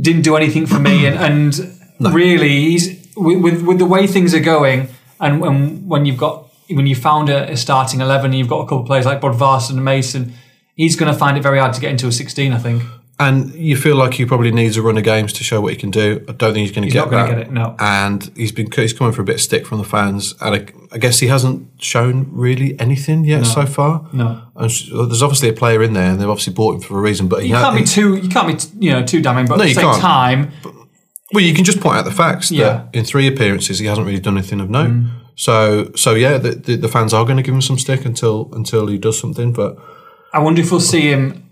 [0.01, 1.07] didn't do anything for me.
[1.07, 1.55] And, and
[2.15, 4.89] really, he's with, with, with the way things are going,
[5.21, 8.61] and, and when you've got when you found a, a starting 11 and you've got
[8.61, 10.33] a couple of players like Bodvarsson and Mason,
[10.77, 12.83] he's going to find it very hard to get into a 16, I think.
[13.19, 15.79] And you feel like he probably needs a run of games to show what he
[15.79, 16.25] can do.
[16.27, 17.29] I don't think he's going to He's get not that.
[17.29, 17.77] get it, no.
[17.79, 20.67] And he's been he's coming for a bit of stick from the fans, and I,
[20.95, 24.09] I guess he hasn't shown really anything yet so far.
[24.15, 24.41] No.
[24.57, 27.29] And there's obviously a player in there, and they've obviously bought him for a reason.
[27.29, 28.17] But You ha- can't be too.
[28.17, 29.45] You can't be t- you know too damning.
[29.47, 30.01] But No, at the same can't.
[30.01, 30.53] time,
[31.35, 32.65] Well, you can just point out the facts Yeah.
[32.65, 34.93] that in three appearances he hasn't really done anything of note.
[34.93, 35.11] Mm.
[35.41, 38.51] So, so yeah, the, the, the fans are going to give him some stick until
[38.53, 39.55] until he does something.
[39.55, 39.79] But
[40.35, 41.47] I wonder if we'll see him.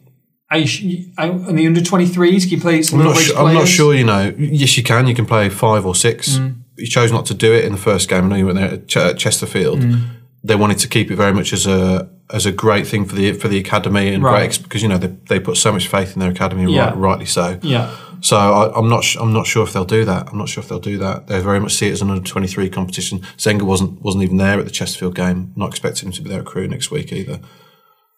[0.65, 0.85] Sh-
[1.17, 3.67] are- in the under twenty threes, can you play some I'm not, middle-aged I'm not
[3.69, 3.95] sure.
[3.95, 5.07] You know, yes, you can.
[5.07, 6.37] You can play five or six.
[6.37, 6.57] Mm.
[6.77, 8.25] He chose not to do it in the first game.
[8.25, 9.81] I know you went there at, Ch- Chesterfield.
[9.81, 10.07] Mm.
[10.45, 13.33] They wanted to keep it very much as a as a great thing for the
[13.33, 14.49] for the academy and Right.
[14.51, 16.89] great because you know they, they put so much faith in their academy, Yeah.
[16.91, 17.59] right, rightly so.
[17.63, 19.05] Yeah, So I, I'm not.
[19.05, 20.29] sh- I'm not sure if they'll do that.
[20.31, 21.27] I'm not sure if they'll do that.
[21.29, 23.21] They very much see it as an under 23 competition.
[23.37, 25.53] Zenga wasn't wasn't even there at the Chesterfield game.
[25.57, 27.41] Not expecting him to be there at Crewe next week either.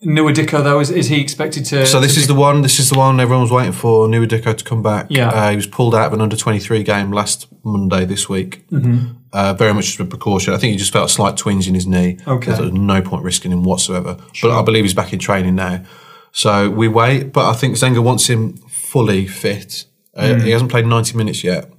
[0.05, 1.85] Nouha Dicko though is, is he expected to?
[1.85, 2.63] So this to is the one.
[2.63, 4.09] This is the one everyone was waiting for.
[4.09, 5.07] Nouha Dicko to come back.
[5.11, 5.29] Yeah.
[5.29, 8.67] uh, he was pulled out of an under 23 game last Monday this week.
[8.71, 9.17] Mm-hmm.
[9.33, 10.55] Uh, very much as a precaution.
[10.55, 12.19] I think he just felt a slight twinge in his knee.
[12.27, 12.51] Okay.
[12.53, 14.17] There was no point risking him whatsoever.
[14.41, 15.85] But I believe he's back in training now.
[16.33, 17.33] So we wait.
[17.35, 19.85] But I think Zenga wants him fully fit.
[20.17, 20.41] Uh, Hmm.
[20.41, 21.71] He hasn't played 90 minutes yet.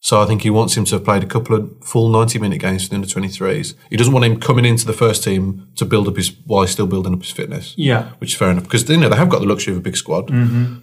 [0.00, 2.58] So I think he wants him to have played a couple of full 90 minute
[2.60, 3.74] games for the under 23s.
[3.90, 6.70] He doesn't want him coming into the first team to build up his while he's
[6.70, 9.28] still building up his fitness yeah, which is fair enough because you know they have
[9.30, 10.76] got the luxury of a big squad, Mm-hmm.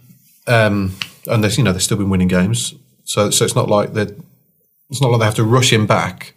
[0.48, 0.96] um,
[1.28, 2.74] and they you know they've still been winning games,
[3.06, 4.08] so so it's not like they
[4.90, 6.34] it's not like they have to rush him back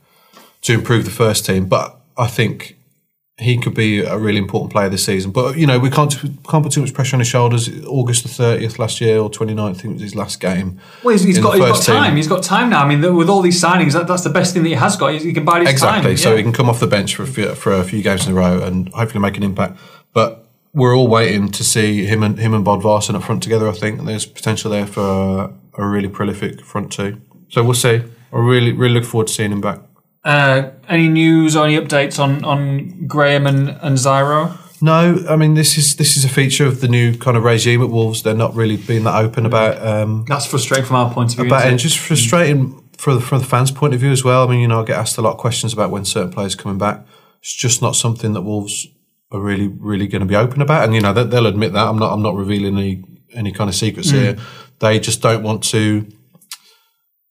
[0.63, 1.67] to improve the first team.
[1.67, 2.76] But I think
[3.39, 5.31] he could be a really important player this season.
[5.31, 6.15] But you know we can't
[6.49, 7.69] can't put too much pressure on his shoulders.
[7.85, 10.81] August the thirtieth last year or 29th, I think was his last game.
[11.03, 11.97] well, he's, he's got, he's got first team.
[11.97, 12.17] time.
[12.17, 12.83] He's got time now.
[12.83, 15.13] I mean, with all these signings, that, that's the best thing that he has got.
[15.13, 16.13] He, can buy his Exactly.
[16.13, 16.17] time.
[16.17, 16.39] So yeah.
[16.39, 18.37] he can come off the bench for a few, for a few games in a
[18.37, 19.79] row and hopefully make an impact.
[20.15, 23.69] But we're all waiting to see him and him and Bodvarsson up front together.
[23.69, 27.21] I think and there's potential there for a, a really prolific front two.
[27.49, 28.03] So we'll see.
[28.33, 29.81] I really really look forward to seeing him back.
[30.27, 34.59] Uh, any news or any updates on, on Graham and, and Zyro?
[34.83, 37.81] No, I mean this is this is a feature of the new kind of regime
[37.81, 38.25] at Wolves.
[38.25, 41.47] They're not really being that open about um, That's frustrating from our point of view.
[41.47, 44.47] about and just frustrating for the, from the fans' point of view as well.
[44.47, 46.55] I mean, you know, I get asked a lot of questions about when certain players
[46.55, 47.07] are coming back.
[47.41, 48.89] It's just not something that Wolves
[49.31, 50.85] are really, really going to be open about.
[50.85, 51.87] And you know, they, they'll admit that.
[51.87, 52.13] I'm not.
[52.13, 54.37] I'm not revealing any any kind of secrets here.
[54.81, 56.07] They just don't want to.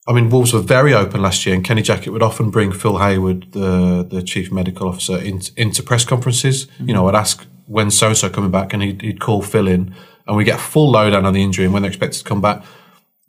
[0.08, 3.00] I mean, Wolves were very open last year, and Kenny Jackett would often bring Phil
[3.00, 6.68] Hayward, the the chief medical officer, in, into press conferences.
[6.80, 9.68] You know, I'd ask when so and so coming back, and he'd, he'd call Phil
[9.68, 9.96] in,
[10.28, 12.42] and we get a full lowdown on the injury and when they're expected to come
[12.42, 12.64] back.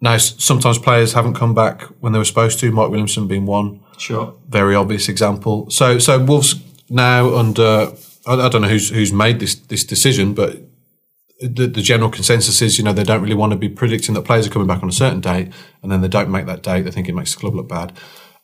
[0.01, 2.71] Now, sometimes players haven't come back when they were supposed to.
[2.71, 4.35] Mike Williamson being one Sure.
[4.47, 5.71] very obvious example.
[5.71, 6.57] So, so Wolves
[6.91, 7.93] now under
[8.27, 10.59] I, I don't know who's who's made this this decision, but
[11.41, 14.23] the, the general consensus is you know they don't really want to be predicting that
[14.23, 16.83] players are coming back on a certain date, and then they don't make that date.
[16.83, 17.93] They think it makes the club look bad.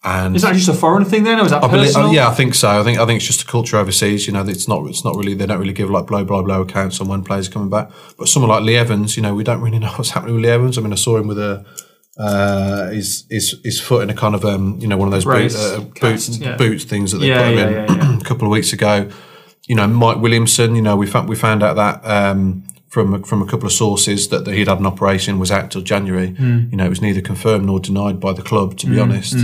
[0.04, 2.08] And Is that just a foreign thing then, or is that I believe- personal?
[2.08, 2.68] uh, yeah, I think so.
[2.68, 4.26] I think I think it's just a culture overseas.
[4.26, 6.62] You know, it's not it's not really they don't really give like blow blow blow
[6.62, 7.88] accounts on when players are coming back.
[8.18, 10.50] But someone like Lee Evans, you know, we don't really know what's happening with Lee
[10.50, 10.76] Evans.
[10.76, 11.64] I mean, I saw him with a
[12.18, 15.24] uh, his his his foot in a kind of um you know one of those
[15.24, 16.56] boot, Brace, uh, boot cast, yeah.
[16.56, 17.58] boot things that they Yeah, put him
[17.98, 19.08] yeah, in a couple of weeks ago.
[19.68, 20.74] You know, Mike Williamson.
[20.74, 22.04] You know, we found we found out that.
[22.04, 25.70] Um, from from a couple of sources that, that he'd had an operation was out
[25.70, 26.28] till January.
[26.28, 26.68] Hmm.
[26.70, 29.34] You know, it was neither confirmed nor denied by the club, to be honest.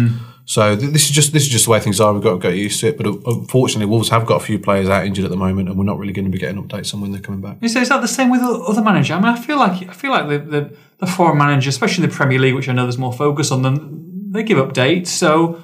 [0.45, 2.13] So th- this is just this is just the way things are.
[2.13, 2.99] We've got to get used to it.
[2.99, 5.79] But uh, unfortunately, Wolves have got a few players out injured at the moment, and
[5.79, 7.57] we're not really going to be getting updates on when they're coming back.
[7.63, 9.13] Is, is that the same with other managers?
[9.13, 12.11] I mean, I feel like I feel like the, the, the foreign managers, especially in
[12.11, 15.09] the Premier League, which I know there's more focus on them, they give updates.
[15.09, 15.63] So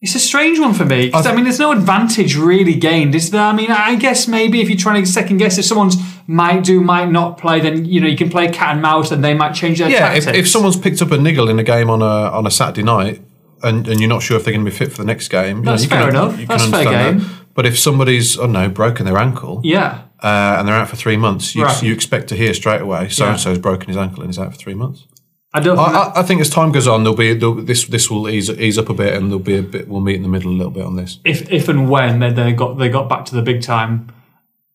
[0.00, 3.30] it's a strange one for me because I, mean, there's no advantage really gained, is
[3.32, 3.42] there?
[3.42, 5.96] I mean, I guess maybe if you're trying to second guess if someone's
[6.28, 9.24] might do, might not play, then you know you can play cat and mouse, and
[9.24, 11.90] they might change their Yeah, if, if someone's picked up a niggle in a game
[11.90, 13.22] on a on a Saturday night,
[13.62, 15.58] and, and you're not sure if they're going to be fit for the next game,
[15.58, 16.36] you know, That's you can- fair enough.
[16.36, 17.18] can That's fair game.
[17.18, 17.30] that.
[17.54, 20.94] But if somebody's I don't know broken their ankle, yeah, uh, and they're out for
[20.96, 21.82] three months, you, Right.
[21.82, 24.52] you expect to hear straight away so and so's broken his ankle and is out
[24.52, 25.06] for three months.
[25.54, 25.78] I don't.
[25.78, 28.28] I, Think I, I think as time goes on, there'll be there'll, this this will
[28.28, 29.88] ease ease up a bit, and there'll be a bit.
[29.88, 31.20] We'll meet in the middle a little bit on this.
[31.24, 34.12] if if and when they, they got they got back to the big time,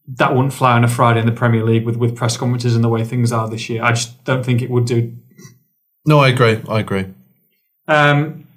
[0.07, 2.83] that wouldn't fly on a Friday in the Premier League with, with press conferences and
[2.83, 3.83] the way things are this year.
[3.83, 5.15] I just don't think it would do.
[6.05, 6.61] No, I agree.
[6.67, 7.05] I agree.
[7.87, 8.47] Um,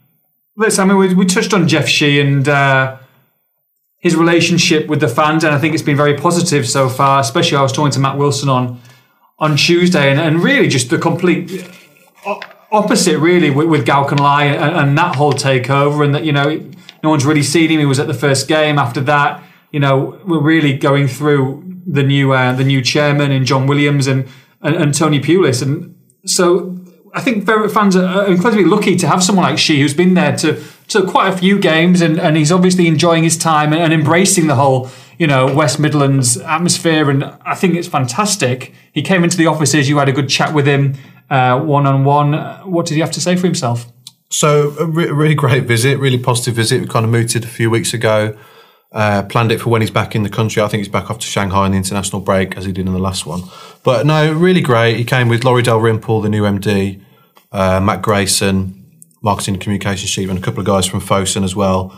[0.57, 2.96] listen, I mean, we, we touched on Jeff Shi and uh,
[3.98, 7.20] his relationship with the fans, and I think it's been very positive so far.
[7.20, 8.81] Especially, I was talking to Matt Wilson on
[9.38, 11.68] on Tuesday, and, and really just the complete
[12.72, 16.60] opposite, really, with, with Guochuan Lai and, and that whole takeover, and that you know
[17.02, 17.80] no one's really seen him.
[17.80, 18.78] He was at the first game.
[18.78, 23.46] After that, you know, we're really going through the new uh, the new chairman and
[23.46, 24.28] John Williams and
[24.60, 26.78] and, and Tony Pulis, and so
[27.14, 30.14] I think very fans are are incredibly lucky to have someone like Shi who's been
[30.14, 33.82] there to to quite a few games, and, and he's obviously enjoying his time and,
[33.82, 38.72] and embracing the whole you know West Midlands atmosphere, and I think it's fantastic.
[38.92, 40.94] He came into the offices, you had a good chat with him
[41.28, 42.34] one on one.
[42.70, 43.86] What did he have to say for himself?
[44.30, 46.80] So a re- really great visit, really positive visit.
[46.80, 48.36] We kind of mooted a few weeks ago.
[48.92, 50.62] Uh, planned it for when he's back in the country.
[50.62, 52.92] I think he's back off to Shanghai in the international break as he did in
[52.92, 53.42] the last one.
[53.82, 54.96] But no, really great.
[54.96, 57.02] He came with Laurie Dalrymple, the new MD,
[57.52, 58.86] uh, Matt Grayson,
[59.22, 61.96] marketing and communications chief, and a couple of guys from Fosun as well.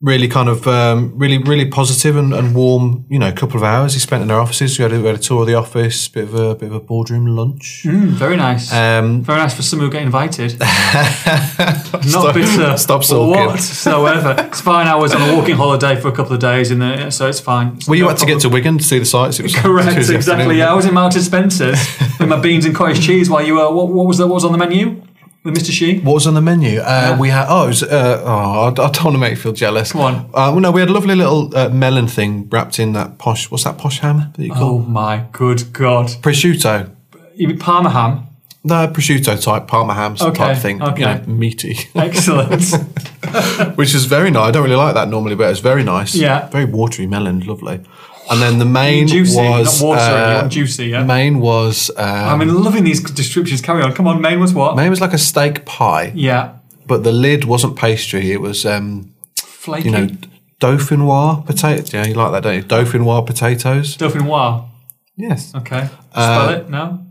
[0.00, 3.06] Really kind of um, really really positive and, and warm.
[3.08, 4.76] You know, a couple of hours he spent in our offices.
[4.78, 6.74] We had a, we had a tour of the office, bit of a bit of
[6.74, 7.84] a boardroom lunch.
[7.86, 8.70] Mm, very nice.
[8.72, 10.58] Um, very nice for someone who get invited.
[10.60, 12.76] Not Stop- bitter.
[12.76, 13.46] stop sulking.
[13.46, 14.34] whatsoever.
[14.40, 14.88] it's fine.
[14.88, 17.40] I was on a walking holiday for a couple of days, in there, so it's
[17.40, 17.76] fine.
[17.76, 19.38] It's Well, you no had to get to Wigan to see the sights.
[19.38, 20.58] It was Correct, exactly.
[20.58, 21.78] Yeah, I was in Martin Spencer's
[22.18, 23.70] with my beans and cottage cheese while you were.
[23.72, 24.26] What, what was that?
[24.26, 25.02] What was on the menu
[25.44, 25.70] with Mr.
[25.72, 26.00] Shi?
[26.00, 26.80] What was on the menu?
[26.80, 29.36] Uh, We had oh, it was, uh, oh, I I don't want to make you
[29.36, 29.92] feel jealous.
[29.92, 30.14] Come on.
[30.14, 33.50] Uh, well, no, we had a lovely little uh, melon thing wrapped in that posh.
[33.50, 36.06] What's that posh ham that you call Oh my good god!
[36.22, 36.90] prosciutto?
[37.36, 38.26] You mean Parma ham?
[38.66, 40.82] No, prosciutto type Parma ham Okay, type of thing.
[40.82, 41.00] okay.
[41.00, 42.64] You know, meaty, Excellent.
[43.76, 44.48] which is very nice.
[44.48, 46.14] I don't really like that normally, but it's very nice.
[46.14, 46.48] Yeah.
[46.48, 47.80] very watery melon, lovely.
[48.30, 50.04] And then the main juicy, was not watery.
[50.04, 51.00] uh, juicy, yeah.
[51.00, 53.60] The main was um, I'm loving these descriptions.
[53.60, 53.92] Carry on.
[53.92, 54.76] Come on, main was what?
[54.76, 56.56] main was like a steak pie, Yeah,
[56.86, 58.32] but the lid wasn't pastry.
[58.32, 59.88] It was um, flaky.
[59.88, 60.08] you know,
[60.60, 61.92] dauphinoise potatoes.
[61.92, 62.62] Yeah, you like that, don't you?
[62.62, 63.96] Dauphinoise potatoes.
[63.96, 64.68] Dauphinoise.
[65.16, 65.54] Yes.
[65.54, 65.88] Okay.
[66.12, 66.70] Uh, Spell it.
[66.70, 67.03] No.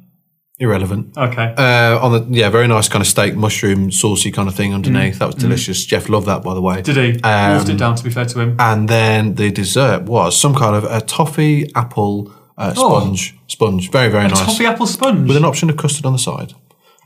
[0.63, 1.17] Irrelevant.
[1.17, 1.53] Okay.
[1.57, 5.19] Uh, on the yeah, very nice kind of steak, mushroom, saucy kind of thing underneath.
[5.19, 5.85] That was delicious.
[5.85, 6.77] Jeff loved that, by the way.
[6.77, 6.83] Mm.
[6.83, 7.21] Did he?
[7.21, 7.95] Um, Wolfed it down.
[7.95, 8.55] To be fair to him.
[8.59, 12.99] And then the dessert was some kind of a toffee apple uh, Oh.
[13.01, 13.35] sponge.
[13.47, 14.39] Sponge, very very nice.
[14.39, 15.27] Toffee apple sponge.
[15.27, 16.53] with an option of custard on the side.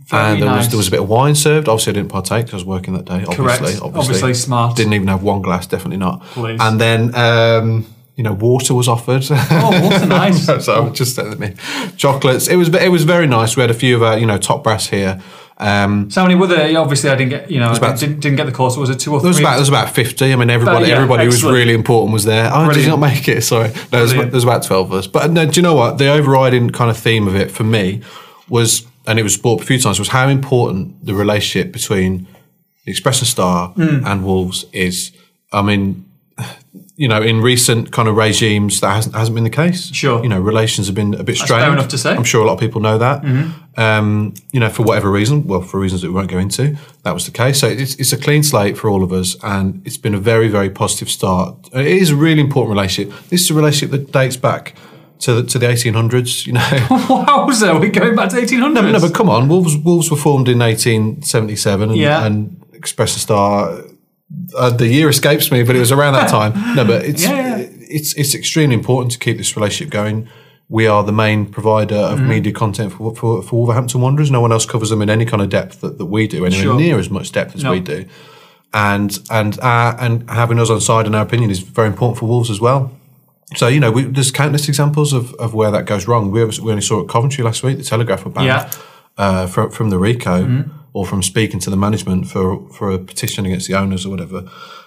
[0.06, 1.67] Very and there was there was a bit of wine served.
[1.67, 3.26] Obviously, I didn't partake because I was working that day.
[3.28, 3.62] Obviously, Correct.
[3.82, 4.78] obviously, Obviously smart.
[4.78, 5.65] Didn't even have one glass.
[5.67, 6.22] Definitely not.
[6.24, 6.60] Please.
[6.62, 7.86] And then um,
[8.17, 9.23] you know, water was offered.
[9.32, 10.45] Oh, water, nice.
[10.65, 11.53] so just me,
[11.95, 12.47] chocolates.
[12.49, 13.56] It was it was very nice.
[13.56, 15.21] We had a few of our you know top brass here.
[15.60, 16.77] Um, So how many were there?
[16.80, 17.49] Obviously, I didn't get.
[17.51, 18.75] You know, about- didn't, didn't get the course.
[18.77, 19.43] Was it two or there was three?
[19.45, 20.34] about there was about fifty.
[20.34, 22.49] I mean, everybody yeah, everybody who was really important was there.
[22.53, 23.41] Oh, did you not make it?
[23.51, 24.32] Sorry, no, there's, Brilliant.
[24.32, 25.08] there's about twelve of us.
[25.08, 25.97] But no, do you know what?
[25.99, 28.01] The overriding kind of theme of it for me
[28.49, 32.27] was, and it was brought up a few times, was how important the relationship between
[32.86, 34.06] the Express and Star Hmm.
[34.06, 35.12] and Wolves is.
[35.53, 36.06] I mean,
[36.97, 39.93] you know, in recent kind of regimes, that hasn't hasn't been the case.
[39.93, 40.21] Sure.
[40.23, 41.62] you know, relations have been a bit strained.
[41.63, 42.10] fair enough to say.
[42.10, 42.17] Mm-hmm.
[42.19, 43.23] I'm sure a lot of people know that.
[43.77, 47.13] Um, you know, for whatever reason, well, for reasons that we won't go into, that
[47.13, 47.60] was the case.
[47.60, 50.47] So it's, it's a clean slate for all of us, and it's been a very,
[50.47, 51.55] very positive start.
[51.73, 53.13] It is a really important relationship.
[53.29, 54.73] This is a relationship that dates back
[55.19, 56.47] to the, to the 1800s.
[56.47, 58.91] You know, Wowzer, we're going back to 1800s.
[58.93, 62.25] no, but come on, Wolves Wolves were formed in 1877, and, Yeah.
[62.25, 63.83] and Express and Star.
[64.56, 66.54] Uh, the year escapes me, but it was around that time.
[66.76, 67.67] No, but it's Yeah, yeah.
[67.97, 70.28] it's it's extremely important to keep this relationship going.
[70.69, 72.30] We are the main provider of Mm-hmm.
[72.30, 74.30] media content for, for for Wolverhampton Wanderers.
[74.32, 76.63] No one else covers them in any kind of depth that, that we do, anywhere
[76.63, 76.76] Sure.
[76.80, 77.71] near as much depth as No.
[77.71, 78.06] we do.
[78.73, 82.26] And and uh, and having us on side in our opinion is very important for
[82.28, 82.91] Wolves as well.
[83.56, 86.32] So you know, we, there's countless examples of, of where that goes wrong.
[86.32, 87.78] We, we only saw at Coventry last week.
[87.78, 88.69] The Telegraph were banned Yeah.
[89.17, 90.69] uh, from from the Ricoh.
[90.93, 94.43] Or from speaking to the management for for a petition against the owners or whatever.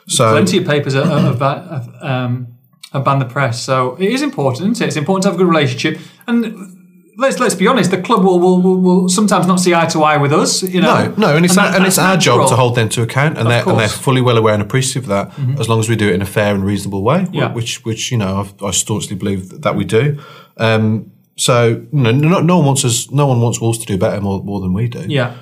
[0.08, 2.48] So Plenty of papers have, have, have, um,
[2.92, 4.70] have banned the press, so it is important.
[4.72, 4.88] Isn't it?
[4.88, 6.76] It's important to have a good relationship, and
[7.16, 10.02] let's let's be honest, the club will will, will, will sometimes not see eye to
[10.02, 10.62] eye with us.
[10.62, 12.88] You know, No, no, and it's that- our, and it's our job to hold them
[12.88, 13.86] to account, and they're and they're.
[13.88, 14.02] Mm-hmm.
[14.02, 16.26] fully well aware and appreciative of that, as long as we do it in a
[16.26, 17.52] fair and reasonable way, Yeah.
[17.52, 20.18] which which you know I've, I staunchly believe that we do.
[20.56, 23.96] Um, so you know, no, no one wants us, no one wants Wolves to do
[23.98, 25.04] better more, more than we do.
[25.08, 25.34] Yeah,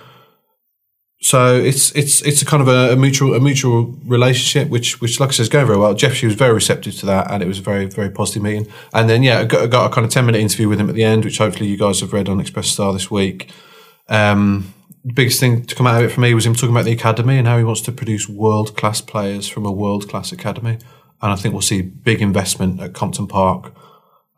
[1.21, 5.19] So it's it's it's a kind of a, a mutual a mutual relationship, which which
[5.19, 5.93] like I said is going very well.
[5.95, 8.69] Jeff, Shi was very receptive to that, and it was a very very positive meeting.
[8.95, 10.89] And then yeah, I got, I got a kind of ten minute interview with him
[10.89, 13.51] at the end, which hopefully you guys have read on Express Star this week.
[14.09, 14.73] Um,
[15.05, 16.93] the biggest thing to come out of it for me was him talking about the
[16.93, 20.79] academy and how he wants to produce world class players from a world class academy.
[21.21, 23.75] And I think we'll see big investment at Compton Park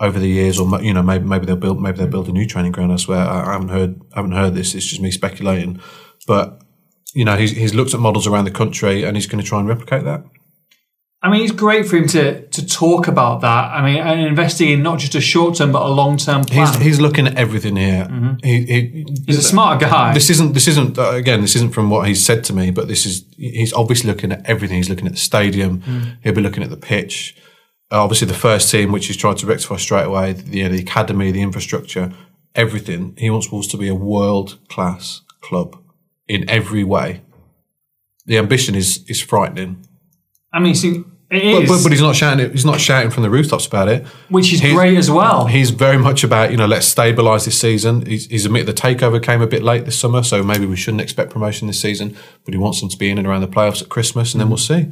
[0.01, 2.47] over the years, or you know maybe maybe they'll build maybe they'll build a new
[2.47, 3.19] training ground elsewhere.
[3.19, 4.75] I, I haven't heard I haven't heard this.
[4.75, 5.79] It's just me speculating,
[6.27, 6.63] but
[7.15, 9.59] you know he's he's looked at models around the country and he's going to try
[9.59, 10.23] and replicate that.
[11.23, 13.65] I mean, it's great for him to to talk about that.
[13.73, 16.67] I mean, and investing in not just a short term but a long term plan.
[16.69, 18.09] He's he's looking at everything here.
[18.43, 20.15] He, he, He's a smart guy.
[20.15, 22.89] this isn't this isn't uh, again this isn't from what he's said to me but
[22.89, 25.83] this is he's obviously looking at everything he's looking at the stadium
[26.23, 27.37] he'll be looking at the pitch
[27.93, 30.71] Uh, obviously the first team which he's tried to rectify straight away the, you know,
[30.75, 32.13] the academy the infrastructure
[32.55, 35.77] everything he wants Wolves to be a world class club
[36.35, 37.07] in every way
[38.27, 39.73] the ambition is is frightening
[40.53, 43.23] I mean, see, it but, is, but, but he's not shouting he's not shouting from
[43.23, 45.47] the rooftops about it which is he's- great as well.
[45.47, 48.05] He's very much about, you know, let's stabilise this season.
[48.07, 51.01] He's, he's admitted the takeover came a bit late this summer, so maybe we shouldn't
[51.01, 53.81] expect promotion this season, but he wants them to be in and around the playoffs
[53.83, 54.83] at Christmas, and then we'll see.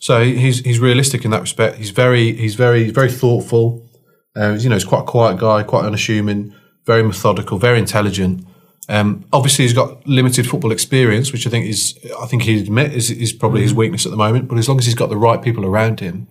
[0.00, 1.78] So he's he's realistic in that respect.
[1.78, 3.88] He's very he's very very thoughtful.
[4.36, 6.54] Uh, you know, he's quite a quiet guy, quite unassuming,
[6.84, 8.46] very methodical, very intelligent.
[8.88, 12.92] Um, obviously, he's got limited football experience, which I think is I think he'd admit
[12.92, 14.48] is, is probably his weakness at the moment.
[14.48, 16.28] But as long as he's got the right people around him,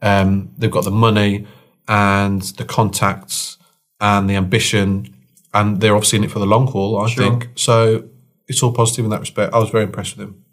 [0.00, 1.46] um, they've got the money
[1.88, 3.58] and the contacts
[4.00, 5.12] and the ambition,
[5.52, 7.00] and they're obviously in it for the long haul.
[7.00, 7.24] I Sure.
[7.24, 8.04] think so.
[8.46, 9.52] It's all positive in that respect.
[9.52, 10.44] I was very impressed with him.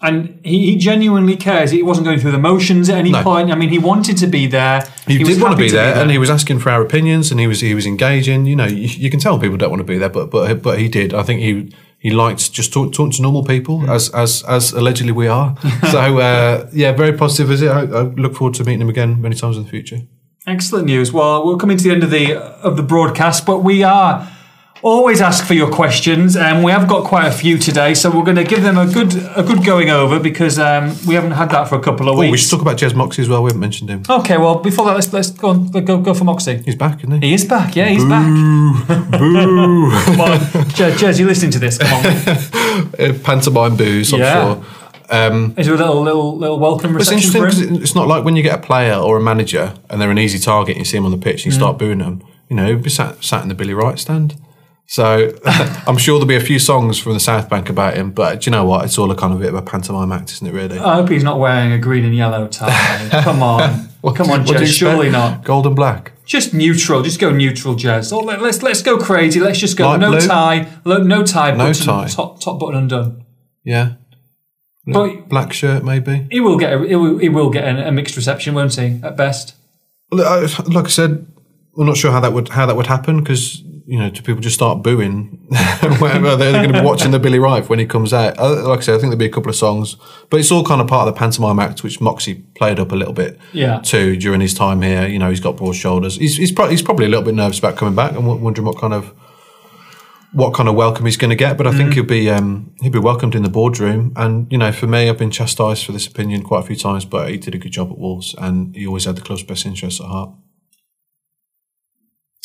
[0.00, 1.70] And he, he genuinely cares.
[1.70, 3.22] He wasn't going through the motions at any No.
[3.22, 3.50] point.
[3.50, 4.82] I mean, he wanted to be there.
[5.06, 7.30] He, was did want to happy be there, and he was asking for our opinions,
[7.30, 8.46] and he was he was engaging.
[8.46, 10.78] You know, you, you can tell people don't want to be there, but but but
[10.78, 11.14] he did.
[11.14, 13.88] I think he he liked just talk, talking to normal people, Mm.
[13.94, 15.54] as as as allegedly we are.
[15.90, 17.70] so uh, yeah, very positive visit.
[17.70, 20.00] I, I look forward to meeting him again many times in the future.
[20.46, 21.10] Excellent news.
[21.12, 24.28] Well, we're coming to the end of the of the broadcast, but we are
[24.84, 27.94] always ask for your questions, and we have got quite a few today.
[27.94, 31.14] So we're going to give them a good a good going over because um, we
[31.14, 33.28] haven't had that for a couple of Oh, we should talk about Jez Moxey as
[33.28, 33.42] well.
[33.42, 34.02] We haven't mentioned him.
[34.08, 36.62] okay, well before that, let's let's go on, go go for Moxey.
[36.64, 37.28] He's back, isn't he?
[37.28, 37.74] He is back.
[37.74, 38.28] Yeah, he's back.
[39.18, 39.90] Boo!
[40.04, 40.38] Come on,
[40.76, 41.78] Jez, Jez, you listening to this?
[41.78, 42.36] Come on.
[42.98, 44.54] Uh, Pantomime booze, I'm Yeah.
[44.54, 44.64] sure.
[45.10, 47.18] Um, Is there a little little little welcome reception?
[47.18, 50.00] It's interesting because it's not like when you get a player or a manager and
[50.00, 51.62] they're an easy target and you see them on the pitch and you Mm.
[51.62, 52.22] start booing them.
[52.48, 54.34] You know, be sat, sat in the Billy Wright stand.
[54.86, 55.32] So
[55.86, 58.50] I'm sure there'll be a few songs from the South Bank about him, but do
[58.50, 58.84] you know what?
[58.84, 60.52] It's all a kind of bit of a pantomime act, isn't it?
[60.52, 60.78] Really?
[60.78, 63.08] I hope he's not wearing a green and yellow tie.
[63.24, 64.72] Come on, come on, What Jez.
[64.78, 65.42] Surely not.
[65.44, 66.12] Gold and black.
[66.26, 67.02] Just neutral.
[67.02, 68.12] Just go neutral, Jez.
[68.12, 69.40] Oh, let, us let's go crazy.
[69.40, 70.20] Let's just go Light no blue?
[70.20, 72.08] tie, no tie, No button, tie.
[72.08, 73.24] top top button undone.
[73.64, 73.94] Yeah.
[74.86, 76.26] But Black shirt, maybe.
[76.30, 79.00] he will get a, he will, he will get a, a mixed reception, won't he?
[79.02, 79.54] At best.
[80.10, 80.26] Like
[80.84, 81.26] I said,
[81.78, 84.40] I'm not sure how that would how that would happen because you know, do people
[84.40, 85.46] just start booing?
[85.98, 88.38] Whatever they're going to be watching the Billy Wright when he comes out.
[88.38, 89.96] Uh, Like I said, I think there'll be a couple of songs,
[90.30, 92.96] but it's all kind of part of the pantomime act, which Moxey played up a
[92.96, 93.80] little bit Yeah.
[93.80, 95.06] too during his time here.
[95.06, 96.16] You know, he's got broad shoulders.
[96.16, 98.66] He's he's, pro- he's probably a little bit nervous about coming back and w- wondering
[98.66, 99.12] what kind of
[100.32, 101.56] what kind of welcome he's going to get.
[101.56, 104.12] But I think he'll be um, he'll be welcomed in the boardroom.
[104.16, 107.04] And you know, for me, I've been chastised for this opinion quite a few times,
[107.04, 109.66] but he did a good job at Wolves, and he always had the club's best
[109.66, 110.30] interests at heart.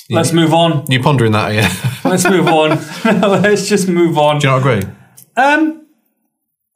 [0.10, 0.86] Let's move on.
[0.90, 1.70] You pondering that, yeah?
[2.10, 2.70] Let's move on.
[3.22, 4.40] Let's just move on.
[4.40, 4.82] Do you not agree?
[5.38, 5.86] Um,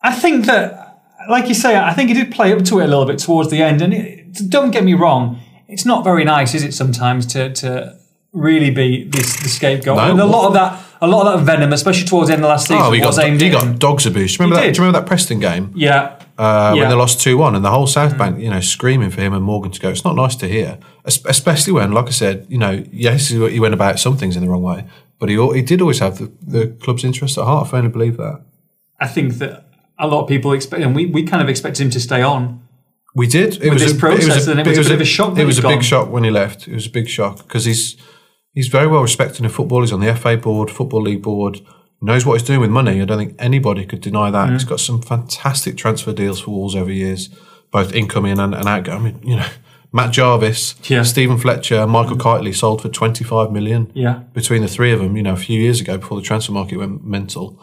[0.01, 2.87] I think that, like you say, I think he did play up to it a
[2.87, 3.81] little bit towards the end.
[3.81, 6.73] And it, don't get me wrong, it's not very nice, is it?
[6.73, 7.97] Sometimes to to
[8.33, 9.97] really be this the scapegoat.
[9.97, 10.11] No.
[10.11, 12.49] and a lot of that, a lot of that venom, especially towards the end of
[12.49, 14.03] last season, Oh, was got aimed he got dogs.
[14.03, 14.61] Do you remember He that?
[14.67, 14.75] did.
[14.75, 16.81] Do you remember that Preston game Yeah, uh, Yeah.
[16.81, 19.33] when they lost two one and the whole South Bank, you know, screaming for him
[19.33, 19.89] and Morgan to go?
[19.89, 23.73] It's not nice to hear, especially when, like I said, you know, yes, he went
[23.73, 24.85] about some things in the wrong way,
[25.19, 27.67] but he he did always have the, the club's interest at heart.
[27.67, 28.41] I firmly believe that.
[28.99, 29.65] I think that
[29.97, 32.61] a lot of people expect, and we, we kind of expected him to stay on.
[33.15, 33.61] We did.
[33.61, 35.59] It was this a, process, and it was a bit of a shock It was
[35.59, 35.83] a he'd big gone.
[35.83, 36.67] shock when he left.
[36.67, 37.95] It was a big shock because he's
[38.53, 39.81] he's very well respected in football.
[39.81, 41.61] He's on the FA board, Football League board,
[42.03, 43.01] knows what he's doing with money.
[43.01, 44.49] I don't think anybody could deny that.
[44.49, 44.53] Mm.
[44.53, 47.29] He's got some fantastic transfer deals for Wolves over years,
[47.71, 48.97] both incoming and, and outgoing.
[48.97, 49.47] I mean, you know,
[49.91, 50.99] Matt Jarvis, Yeah.
[51.01, 51.05] Mm.
[51.05, 54.21] Stephen Fletcher, Michael Kightly sold for 25 million Yeah.
[54.33, 56.77] between the three of them, you know, a few years ago before the transfer market
[56.77, 57.57] went mental.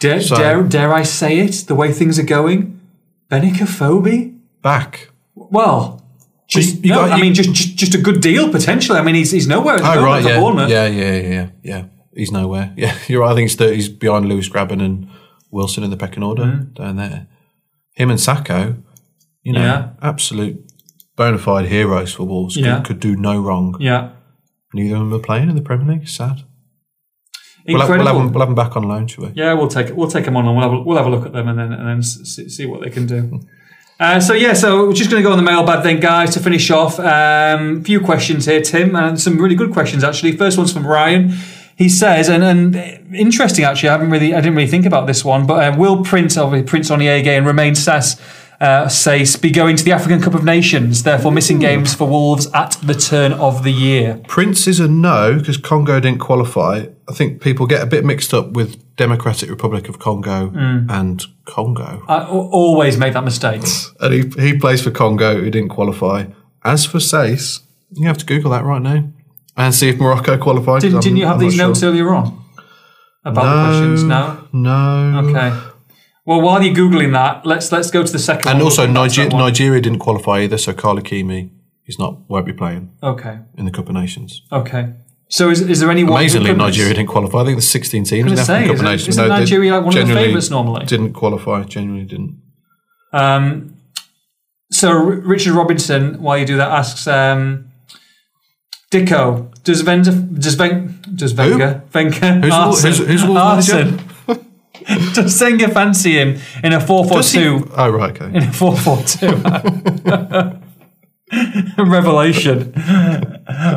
[0.00, 1.64] Dare, So- dare, dare I say it?
[1.66, 2.80] The way things are going,
[3.30, 4.34] Benik Afobe.
[4.62, 5.10] Back.
[5.34, 6.02] Well,
[6.48, 8.98] just you no, got- I mean, just, just just a good deal potentially.
[8.98, 10.40] I mean, he's he's nowhere at the Oh, moment right, yeah.
[10.40, 10.70] Bournemouth.
[10.70, 11.84] Yeah, yeah, yeah, yeah, yeah.
[12.18, 12.72] He's nowhere.
[12.76, 13.32] Yeah, you're right.
[13.32, 15.08] I think he's, he's behind Lewis Grabban and
[15.50, 16.74] Wilson in the pecking order Mm.
[16.74, 17.28] down there.
[17.94, 18.76] Him and Sako,
[19.42, 19.88] you know, Yeah.
[20.02, 20.56] absolute
[21.16, 22.56] bona fide heroes for Wolves.
[22.56, 22.80] Could, Yeah.
[22.80, 23.76] could do no wrong.
[23.80, 24.10] Yeah,
[24.74, 26.08] Neither of them are playing in the Premier League.
[26.08, 26.42] Sad.
[27.66, 28.04] We'll have, incredible.
[28.04, 29.32] we'll, have them, we'll have them back on loan, shall we?
[29.34, 31.26] Yeah, we'll take we'll take them on and we'll have a, we'll have a look
[31.26, 33.40] at them and then and then see, see what they can do.
[34.00, 36.38] Uh, so yeah, so we're just going to go on the mailbag then, guys, to
[36.38, 37.00] finish off.
[37.00, 40.36] Um, few questions here, Tim, and some really good questions actually.
[40.36, 41.32] First one's from Ryan.
[41.78, 42.74] He says, and, and
[43.14, 46.02] interesting actually, I haven't really, I didn't really think about this one, but uh, will
[46.02, 48.20] Prince, obviously Prince Oniangué and Romain Sass,
[48.60, 52.48] uh, Saïss be going to the African Cup of Nations, therefore missing games for Wolves
[52.52, 54.20] at the turn of the year?
[54.26, 56.86] Prince is a no because Congo didn't qualify.
[57.08, 60.90] I think people get a bit mixed up with Democratic Republic of Congo Mm.
[60.90, 62.02] and Congo.
[62.08, 63.62] I always make that mistake.
[64.00, 66.24] and he, he plays for Congo, who didn't qualify.
[66.64, 67.60] As for Saïss,
[67.92, 69.04] you have to Google that right now
[69.58, 70.80] and see if Morocco qualified.
[70.80, 71.90] Didn't, didn't you have I'm these notes sure.
[71.90, 72.42] earlier on
[73.24, 74.02] about the questions?
[74.04, 74.48] No.
[74.52, 75.28] No.
[75.28, 75.50] Okay.
[76.24, 78.48] Well, while you're googling that, let's let's go to the second.
[78.48, 78.64] And one.
[78.66, 79.36] also, We'll come back to Niger-.
[79.36, 81.50] Nigeria didn't qualify either, so Carl Ikeme
[81.86, 83.38] is not won't be playing Okay.
[83.56, 84.42] in the Cup of Nations.
[84.52, 84.92] Okay.
[85.30, 86.12] So is, is there anyone?
[86.14, 87.40] Amazingly, who Nigeria didn't qualify.
[87.40, 89.08] I think there's 16 teams in the say, Cup of Nations.
[89.08, 90.86] isn't they Nigeria like one of the favourites normally?
[90.86, 91.64] Didn't qualify.
[91.64, 92.40] Genuinely didn't.
[93.12, 93.76] Um,
[94.70, 97.67] so R- Richard Robinson, while you do that, asks um,
[98.90, 103.98] Dicko, does Wenger, does Ven, does Wenger, Wenger, Who's Arsene, who's- who's the Wolves manager?
[104.28, 107.70] Arsene, does Wenger fancy him in a four four two?
[107.76, 108.34] Oh, right, okay.
[108.36, 109.28] In a four four two.
[111.76, 112.72] Revelation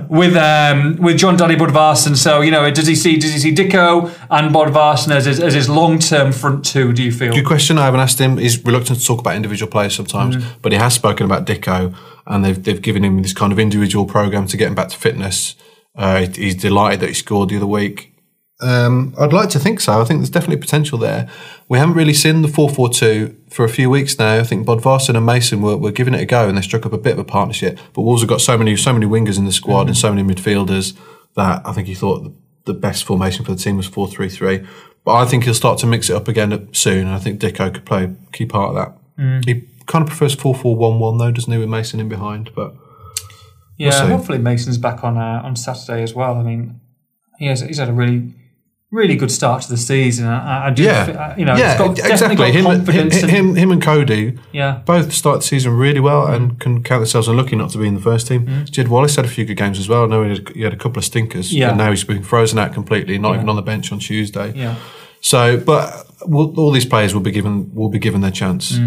[0.10, 2.16] with um, with Jon Dadi Bodvarsson.
[2.16, 5.54] So you know, does he see does he see Dicko and Bodvarsson as his, as
[5.54, 6.94] his long term front two?
[6.94, 7.34] Do you feel?
[7.34, 7.78] Good question.
[7.78, 8.38] I haven't asked him.
[8.38, 10.44] He's reluctant to talk about individual players sometimes, Mm.
[10.62, 11.94] but he has spoken about Dicko,
[12.32, 14.98] and they've they've given him this kind of individual program to get him back to
[14.98, 15.56] fitness.
[15.96, 18.14] Uh, he's delighted that he scored the other week.
[18.62, 20.00] Um, I'd like to think so.
[20.00, 21.28] I think there's definitely potential there.
[21.68, 24.36] We haven't really seen the 4 4 2 for a few weeks now.
[24.40, 26.94] I think Bodvarsson and Mason were, were giving it a go and they struck up
[26.94, 27.80] a bit of a partnership.
[27.94, 30.24] But Wolves have got so many so many wingers in the squad and so many
[30.24, 30.98] midfielders
[31.36, 32.34] that I think he thought the,
[32.66, 34.68] the best formation for the team was 4 3 3.
[35.04, 37.08] But I think he'll start to mix it up again soon.
[37.08, 38.98] And I think Dicko could play a key part of that.
[39.46, 42.52] He kind of prefers 4 4 1 1 though, doesn't he, with Mason in behind?
[42.56, 42.74] But
[43.78, 44.08] Yeah, see.
[44.08, 46.36] hopefully Mason's back on uh, on Saturday as well.
[46.36, 46.80] I mean,
[47.40, 48.34] he has, he's had a really
[48.94, 50.28] really good start to the season.
[50.28, 52.52] I, I do, yeah, uh, you know, yeah, got, definitely exactly.
[52.52, 53.22] Him, him, confidence.
[53.24, 57.00] and- him, him and Coady yeah, both start the season really well and can count
[57.00, 58.66] themselves unlucky not to be in the first team.
[58.66, 60.04] Jed Wallace had a few good games as well.
[60.04, 61.70] I know he had, he had a couple of stinkers, Yeah.
[61.70, 64.52] and now he's been frozen out completely, not even on the bench on Tuesday.
[64.56, 64.76] yeah.
[65.24, 68.78] So, but we'll, all these players will be given will be given their chance.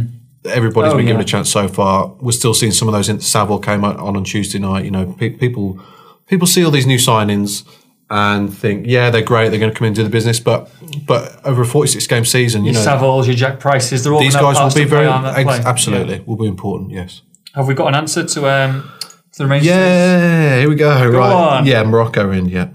[0.46, 2.14] Everybody's Oh, been given a chance so far.
[2.20, 3.08] We're still seeing some of those.
[3.08, 4.84] In, Saville came on on Tuesday night.
[4.84, 5.80] You know, pe- people
[6.26, 7.64] people see all these new signings
[8.10, 9.48] and think, yeah, they're great.
[9.48, 10.38] They're going to come in and do the business.
[10.40, 10.70] But
[11.06, 14.12] but over a forty six game season, you Your know, Savilles, your Jack Prices, they're
[14.12, 16.90] all these guys will be very ex- absolutely will be important.
[16.90, 17.22] Yes.
[17.54, 18.90] Have we got an answer to um
[19.32, 19.66] to the remaining?
[19.68, 21.08] Yeah, here we go.
[21.08, 21.32] right.
[21.32, 21.66] on.
[21.66, 22.48] Yeah, Morocco in.
[22.48, 22.68] Yeah.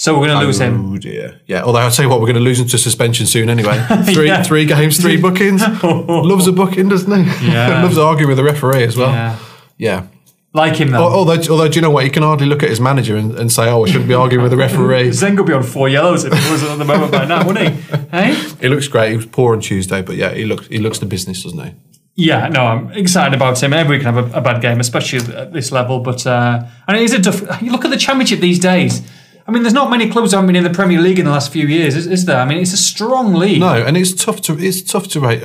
[0.00, 0.94] So we're going to lose him.
[0.94, 1.42] Oh dear.
[1.46, 1.62] Yeah.
[1.62, 3.76] Although I'll tell you what, we're going to lose him to suspension soon anyway.
[4.14, 4.42] Three Yeah.
[4.42, 5.60] three games, three bookings.
[5.82, 7.48] Loves a booking, doesn't he?
[7.52, 7.82] Yeah.
[7.84, 9.10] Loves arguing with the referee as well.
[9.10, 9.36] Yeah,
[9.76, 10.06] Yeah.
[10.54, 11.02] like him though.
[11.06, 12.04] Although, although, do you know what?
[12.04, 14.42] He can hardly look at his manager and, and say, "Oh, I shouldn't be arguing
[14.42, 17.12] with the referee." Zen would be on four yellows if he wasn't at the moment
[17.12, 17.80] by now, wouldn't he?
[18.10, 18.34] Hey?
[18.58, 19.10] he looks great.
[19.10, 21.74] He was poor on Tuesday, but yeah, he looks he looks the business, doesn't he?
[22.16, 23.74] Yeah, no, I'm excited about him.
[23.74, 26.00] Everybody can have a, a bad game, especially at this level.
[26.00, 27.60] But uh, and it is a tough.
[27.62, 29.02] You look at the championship these days.
[29.50, 31.32] I mean, there's not many clubs that haven't been in the Premier League in the
[31.32, 32.38] last few years, is, is there?
[32.38, 33.58] I mean, it's a strong league.
[33.58, 35.42] No, and it's tough to it's tough to rate.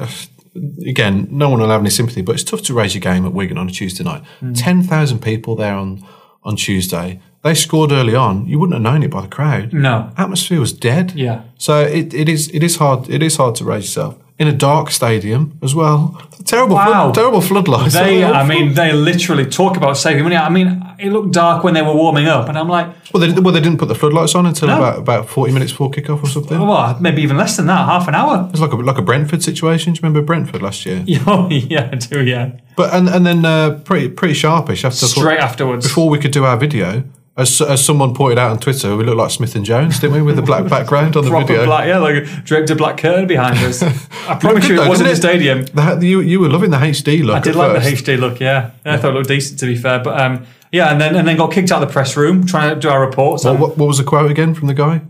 [0.88, 3.34] Again, no one will have any sympathy, but it's tough to raise your game at
[3.34, 4.22] Wigan on a Tuesday night.
[4.42, 4.54] Hmm.
[4.54, 6.06] Ten thousand people there on
[6.44, 7.20] on Tuesday.
[7.42, 8.46] They scored early on.
[8.46, 9.74] You wouldn't have known it by the crowd.
[9.74, 10.12] No.
[10.18, 11.14] atmosphere was dead.
[11.16, 11.44] Yeah.
[11.58, 14.52] So it, it is it is hard it is hard to raise yourself in a
[14.54, 16.22] dark stadium as well.
[16.46, 16.86] Terrible, Wow.
[16.86, 17.94] flood, terrible floodlights.
[17.96, 18.36] They, Awful.
[18.36, 20.36] I mean, they literally talk about saving money.
[20.36, 23.40] I mean, it looked dark when they were warming up, and I'm like, well, they,
[23.40, 24.78] well, they didn't put the floodlights on until No.
[24.78, 26.60] about about forty minutes before kickoff or something.
[26.60, 28.48] Well, maybe even less than that, half an hour.
[28.52, 29.94] It's like a like a Brentford situation.
[29.94, 31.04] Do you remember Brentford last year?
[31.28, 32.52] Oh, yeah, I do, yeah.
[32.76, 35.88] But and and then uh, pretty pretty sharpish after Straight afterwards.
[35.88, 37.04] before we could do our video,
[37.38, 40.22] as, as someone pointed out on Twitter, we looked like Smith and Jones, didn't we,
[40.22, 41.66] with the black background on the Proper video?
[41.66, 43.84] black, yeah, like draped a black curtain behind us.
[43.84, 45.66] I promise you, though, it wasn't the stadium.
[45.66, 47.36] The- you, you were loving the HD look.
[47.36, 48.06] I did like first.
[48.06, 48.72] the HD look, yeah.
[48.86, 48.94] yeah.
[48.94, 51.36] I thought it looked decent to be fair, but um, yeah, and then and then
[51.38, 53.44] got kicked out of the press room trying to do our reports.
[53.44, 55.02] What, what, what was the quote again from the guy?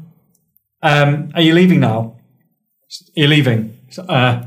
[0.82, 2.17] Um, are you leaving now?
[3.15, 3.80] You're you leaving?
[3.97, 4.43] Uh,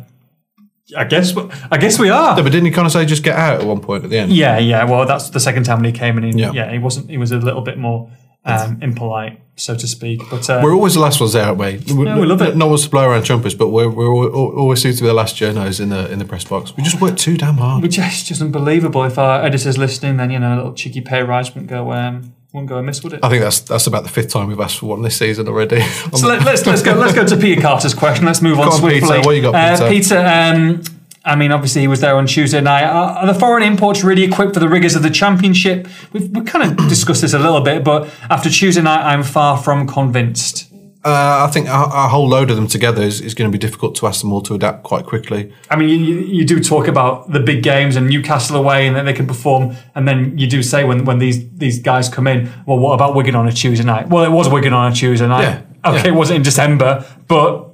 [0.97, 1.35] I guess.
[1.35, 2.37] we- I guess we are.
[2.37, 4.19] No, but didn't he kind of say just get out at one point at the
[4.19, 4.33] end?
[4.33, 4.85] Yeah, yeah.
[4.85, 6.25] Well, that's the second time when he came in.
[6.25, 6.53] He, Yeah.
[6.53, 6.73] yeah.
[6.73, 7.11] he wasn't.
[7.11, 8.11] He was a little bit more
[8.45, 10.23] um, impolite, so to speak.
[10.31, 11.83] But uh, We're always the last ones there, aren't we?
[11.95, 12.57] No, we love it.
[12.57, 15.07] No one's to blow around trumpets, but we're, we're al- al- always seem to be
[15.07, 16.75] the last journos in the in the press box.
[16.75, 17.83] We just work too damn hard.
[17.83, 19.05] which is just unbelievable.
[19.05, 22.33] If our editor's listening, then you know a little cheeky pay rise wouldn't go um,
[22.53, 23.21] wouldn't go amiss, would it?
[23.23, 25.83] I think that's that's about the fifth time we've asked for one this season already.
[26.17, 28.25] So let, us let's go let's go to Peter Carter's question.
[28.25, 29.01] Let's move on on, swiftly.
[29.01, 29.21] Peter.
[29.27, 30.17] What you got, Uh, Peter?
[30.17, 30.83] Peter, um,
[31.25, 32.85] I mean, obviously he was there on Tuesday night.
[32.85, 35.87] Are, are the foreign imports really equipped for the rigors of the championship?
[36.13, 39.59] We've, we've kind of discussed this a little bit, but after Tuesday night, I'm far
[39.59, 40.68] from convinced.
[41.05, 43.59] Uh, I think a, a whole load of them together is, is going to be
[43.59, 45.53] difficult to ask them all to adapt quite quickly.
[45.71, 49.05] I mean, you, you do talk about the big games and Newcastle away, and that
[49.05, 49.77] they can perform.
[49.95, 53.15] And then you do say when, when these these guys come in, well, what about
[53.15, 54.09] Wigan on a Tuesday night?
[54.09, 55.43] Well, it was Wigan on a Tuesday night.
[55.43, 56.09] Yeah, Okay, yeah.
[56.09, 57.67] it wasn't in December, but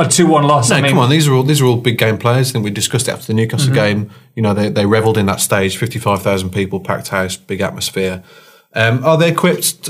[0.00, 0.70] a two-one loss.
[0.70, 2.50] No, I mean, come on, these are all these are all big game players.
[2.50, 3.74] I think we discussed it after the Newcastle Mm-hmm.
[4.00, 4.10] game.
[4.34, 7.60] You know, they they revelled in that stage, fifty five thousand people, packed house, big
[7.60, 8.22] atmosphere.
[8.74, 9.84] Um, are they equipped?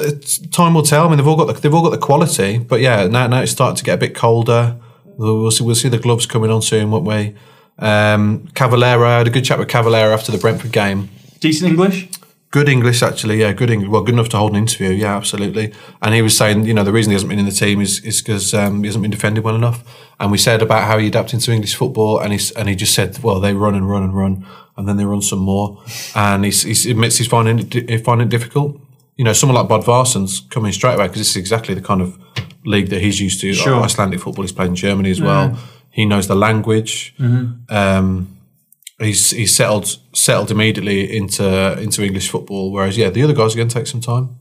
[0.53, 1.05] Time will tell.
[1.05, 3.41] I mean, they've all got the, they've all got the quality, but yeah, now now
[3.43, 4.77] it's starting to get a bit colder.
[5.05, 7.35] We'll see, we'll see the gloves coming on soon, won't we?
[7.79, 11.11] Um, Cavaleiro, I had a good chat with Cavaleiro after the Brentford game.
[11.41, 12.09] decent English.
[12.51, 13.41] Good English, actually.
[13.41, 13.91] Yeah, good English.
[13.91, 14.89] Well, good enough to hold an interview.
[14.89, 15.75] Yeah, absolutely.
[16.01, 18.03] And he was saying, you know, the reason he hasn't been in the team is
[18.05, 19.85] is because um, he hasn't been defended well enough.
[20.19, 22.95] And we said about how he adapted to English football, and he's and he just
[22.95, 24.47] said, well, they run and run and run,
[24.79, 25.83] and then they run some more.
[26.15, 28.81] And he's, he admits he's finding it, finding it difficult.
[29.17, 32.19] You know, someone like Bodvarsson's coming straight away because this is exactly the kind of
[32.65, 33.53] league that he's used to.
[33.53, 33.83] Sure.
[33.83, 34.43] Icelandic football.
[34.45, 35.59] He's played in Germany as well.
[35.91, 37.15] He knows the language.
[37.69, 38.38] Um,
[38.99, 42.73] he's he's settled settled immediately into into English football.
[42.73, 44.39] Whereas yeah, the other guys are going to take some time.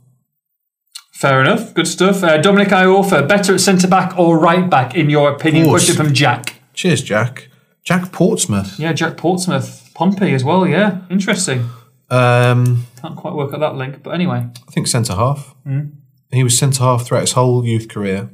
[1.14, 1.74] Fair enough.
[1.74, 2.24] Good stuff.
[2.24, 5.68] Uh, Dominic Iorfa, better at centre back or right back, in your opinion?
[5.68, 6.62] Question from Jack.
[6.76, 7.49] Cheers, Jack.
[7.84, 8.78] Jack Portsmouth.
[8.78, 10.68] Yeah, Jack Portsmouth, Pompey as well.
[10.68, 11.70] Yeah, interesting.
[12.12, 14.45] Um, Can't quite work out that link, but anyway.
[14.68, 15.55] I think centre half.
[15.64, 15.88] Hmm.
[16.32, 18.30] He was centre half throughout his whole youth career.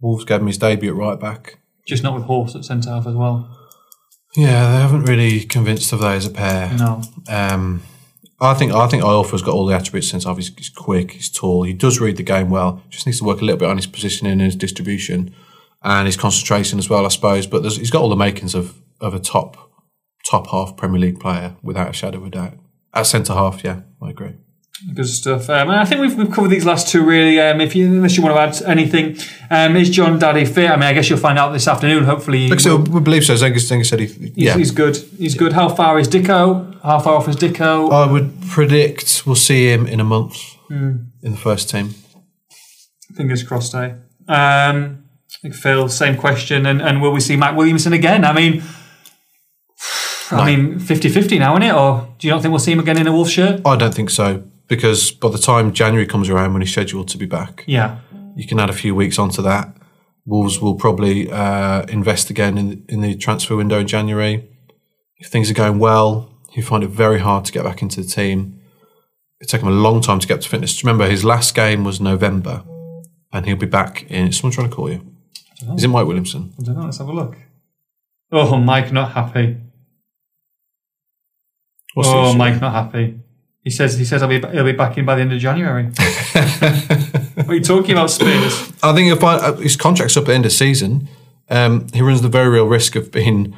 [0.00, 1.58] Wolves gave him his debut at right back.
[1.86, 3.57] Just not with Hause at centre half as well.
[4.38, 6.72] Yeah, they haven't really convinced of they as a pair.
[6.74, 7.02] No.
[7.28, 7.82] Um,
[8.40, 11.64] I think I think Iorfa's got all the attributes since obviously He's, quick, he's tall,
[11.64, 12.80] he does read the game well.
[12.88, 15.34] Just needs to work a little bit on his positioning and his distribution
[15.82, 17.48] and his concentration as well, I suppose.
[17.48, 19.72] But there's, he's got all the makings of of a top
[20.24, 22.58] top half Premier League player without a shadow of a doubt.
[22.94, 24.36] At centre half, yeah, I agree.
[24.94, 25.50] Good stuff.
[25.50, 27.40] Um, and I think we've, we've covered these last two really.
[27.40, 29.16] Um, if you unless you want to add anything,
[29.50, 30.70] um, is Jon Dadi fit?
[30.70, 32.04] I mean, I guess you'll find out this afternoon.
[32.04, 33.34] Hopefully, so we believe so.
[33.34, 34.56] Zenga, Zenga said he, he's, yeah.
[34.56, 34.96] he's good.
[34.96, 35.52] He's good.
[35.52, 36.80] How far is Dicko?
[36.82, 37.90] How far off is Dicko?
[37.92, 40.36] I would predict we'll see him in a month
[40.68, 40.96] Hmm.
[41.22, 41.94] in the first team.
[43.16, 43.94] Fingers crossed, eh?
[44.28, 46.66] Um, I think Phil, same question.
[46.66, 48.24] And, and will we see Matt Williamson again?
[48.24, 48.62] I mean,
[50.30, 51.74] I mean, 50-50 now, isn't it?
[51.74, 53.62] Or do you not think we'll see him again in a Wolf shirt?
[53.64, 57.18] I don't think so because by the time January comes around, when he's scheduled to
[57.18, 57.98] be back, Yeah.
[58.36, 59.74] you can add a few weeks onto that.
[60.26, 64.46] Wolves will probably uh, invest again in, in the transfer window in January.
[65.16, 68.06] If things are going well, he'll find it very hard to get back into the
[68.06, 68.60] team.
[69.40, 70.84] It'll take him a long time to get up to fitness.
[70.84, 72.62] Remember, his last game was November,
[73.32, 74.28] and he'll be back in.
[74.28, 75.00] Is someone trying to call you?
[75.74, 76.52] Is it Mike Williamson?
[76.60, 76.84] I don't know.
[76.84, 77.36] Let's have a look.
[78.30, 79.56] Oh, Mike, not happy.
[81.94, 82.34] What's oh.
[82.34, 83.18] Mike, not happy.
[83.64, 85.84] He says he says I'll be he'll be back in by the end of January.
[86.64, 88.72] what are you talking about, Spiers?
[88.82, 91.08] I think he'll find uh, his contract's up at the end of season.
[91.50, 93.56] Um, he runs the very real risk of being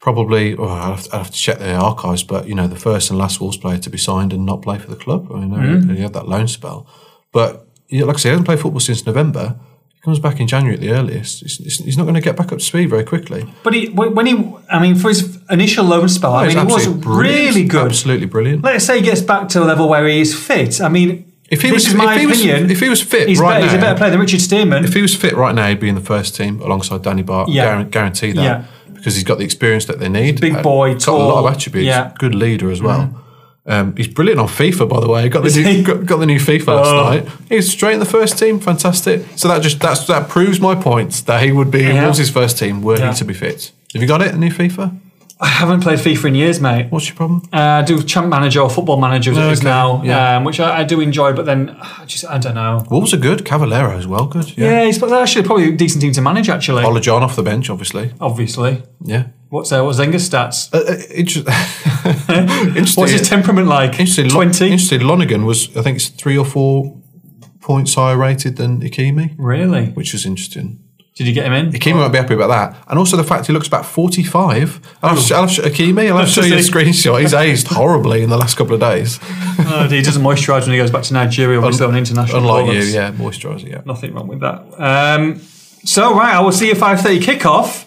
[0.00, 0.56] probably.
[0.56, 3.40] Oh, I'll have, have to check the archives, but you know, the first and last
[3.40, 5.28] Wolves player to be signed and not play for the club.
[5.32, 5.94] I mean, Mm-hmm.
[5.94, 6.86] he had that loan spell,
[7.32, 9.58] but like I say, he hasn't played football since November.
[9.94, 11.40] He comes back in January at the earliest.
[11.42, 13.52] He's, he's- he's not going to get back up to speed very quickly.
[13.64, 16.86] But he when he I mean for his initial loan spell, I mean he was
[16.86, 17.04] brilliant.
[17.06, 17.86] really good.
[17.86, 18.62] Absolutely brilliant.
[18.64, 20.80] Let's say he gets back to a level where he is fit.
[20.80, 22.70] I mean, If he this was, is my if he was, opinion.
[22.70, 24.84] if he was fit he's, right better, now, he's a better player than Richard Stearman.
[24.84, 27.48] If he was fit right now, he'd be in the first team alongside Danny Batth.
[27.48, 27.64] Yeah.
[27.82, 28.42] Guaran- guarantee that.
[28.42, 28.64] Yeah.
[28.92, 30.40] Because he's got the experience that they need.
[30.40, 31.86] Big Uh, boy, got a lot of attributes.
[31.86, 32.12] Yeah.
[32.18, 33.14] Good leader as well.
[33.64, 35.28] Um, he's brilliant on FIFA, by the way.
[35.28, 37.10] Got the new, got, got the new FIFA last Oh.
[37.10, 37.28] night.
[37.50, 38.58] He's straight in the first team.
[38.60, 39.22] Fantastic.
[39.36, 42.04] So that just that's, that proves my point that he would be in Yeah.
[42.04, 43.12] Wolves' first team were Yeah.
[43.12, 43.70] he to be fit.
[43.92, 44.34] Have you got it?
[44.34, 44.98] A new FIFA?
[45.40, 46.86] I haven't played FIFA in years, mate.
[46.90, 47.42] What's your problem?
[47.52, 50.36] Uh, I do Champ Manager or Football Manager as it is Okay, now, yeah.
[50.36, 51.32] um, which I, I do enjoy.
[51.32, 52.84] But then, I just I don't know.
[52.90, 53.44] Wolves are good.
[53.44, 54.56] Cavaleiro as well, good.
[54.58, 54.84] Yeah, Yeah.
[54.86, 56.48] he's they're actually probably a decent team to manage.
[56.48, 58.12] Actually, Ola John off the bench, obviously.
[58.20, 58.82] obviously.
[59.04, 59.28] Yeah.
[59.50, 60.74] What's uh, what's Zenga's stats?
[60.74, 61.40] Uh, uh, inter-
[62.76, 63.00] interesting.
[63.02, 63.92] What's his temperament like?
[63.92, 64.26] Interesting.
[64.28, 64.66] Lo- Twenty.
[64.72, 65.00] Interesting.
[65.02, 66.96] Lonergan was, I think, it's three or four
[67.60, 69.86] points higher rated than Ikeme, Really?
[69.90, 70.80] which is interesting.
[71.18, 71.72] Did you get him in?
[71.72, 74.80] Ikeme won't be happy about that, and also the fact he looks about forty-five.
[75.02, 77.20] I'll have, to- I'll Ikeme, I'll show you a screenshot.
[77.20, 79.18] He's aged horribly in the last couple of days.
[79.58, 81.60] Oh, he doesn't moisturise when he goes back to Nigeria.
[81.60, 82.38] when he's on international.
[82.38, 83.80] Unlike you, yeah, moisturiser, yeah.
[83.84, 84.62] Nothing wrong with that.
[84.80, 85.40] Um,
[85.84, 87.86] so right, I will see you five thirty kickoff.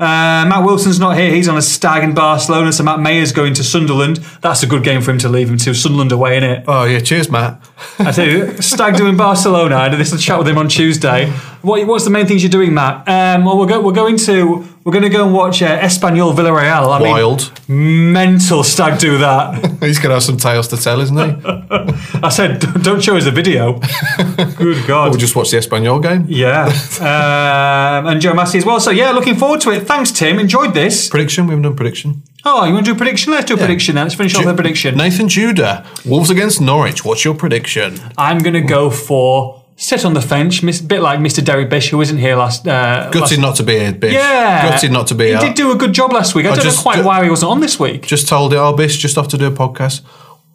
[0.00, 1.34] Uh, Matt Wilson's not here.
[1.34, 2.72] He's on a stag in Barcelona.
[2.72, 4.18] So Matt Mayer's going to Sunderland.
[4.42, 5.74] That's a good game for him to leave him to.
[5.74, 6.64] Sunderland away, in it.
[6.68, 7.60] Oh yeah, cheers, Matt.
[7.98, 9.74] I you, stag doing Barcelona.
[9.74, 11.32] I had this chat with him on Tuesday.
[11.62, 13.08] What, what's the main things you're doing, Matt?
[13.08, 16.34] Um, well, we're, go, we're going to we're going to go and watch uh, Espanyol
[16.34, 16.88] Villarreal.
[16.98, 17.52] I Wild.
[17.68, 19.78] mean, mental stag do that.
[19.82, 21.22] He's gonna have some tales to tell, isn't he?
[22.22, 23.74] I said, "Don't- don't show us the video.
[24.56, 25.10] Good God.
[25.10, 26.24] we'll just watch the Espanyol game.
[26.28, 26.66] Yeah.
[27.00, 28.80] um, and Joe Massey as well.
[28.80, 29.80] So, yeah, looking forward to it.
[29.86, 30.38] Thanks, Tim.
[30.38, 31.08] Enjoyed this.
[31.08, 31.46] Prediction.
[31.46, 32.22] We haven't done prediction.
[32.44, 33.32] Oh, you want to do a prediction?
[33.32, 34.04] Let's do a prediction then.
[34.06, 34.96] Let's finish off the prediction.
[34.96, 37.04] Nathan Judah, Wolves against Norwich.
[37.04, 37.98] What's your prediction?
[38.16, 41.42] I'm going to go for sit on the fence, miss- bit like Mr.
[41.42, 42.66] Derek Bish, who wasn't here last.
[42.68, 44.12] Uh, Gutted last not to be here, Bish.
[44.12, 44.68] yeah.
[44.70, 45.40] Gutted not to be He here.
[45.40, 46.44] did do a good job last week.
[46.46, 48.02] I, don't just- know quite ju- why he wasn't on this week.
[48.06, 50.02] Just told it, oh, Bish, just off to do a podcast.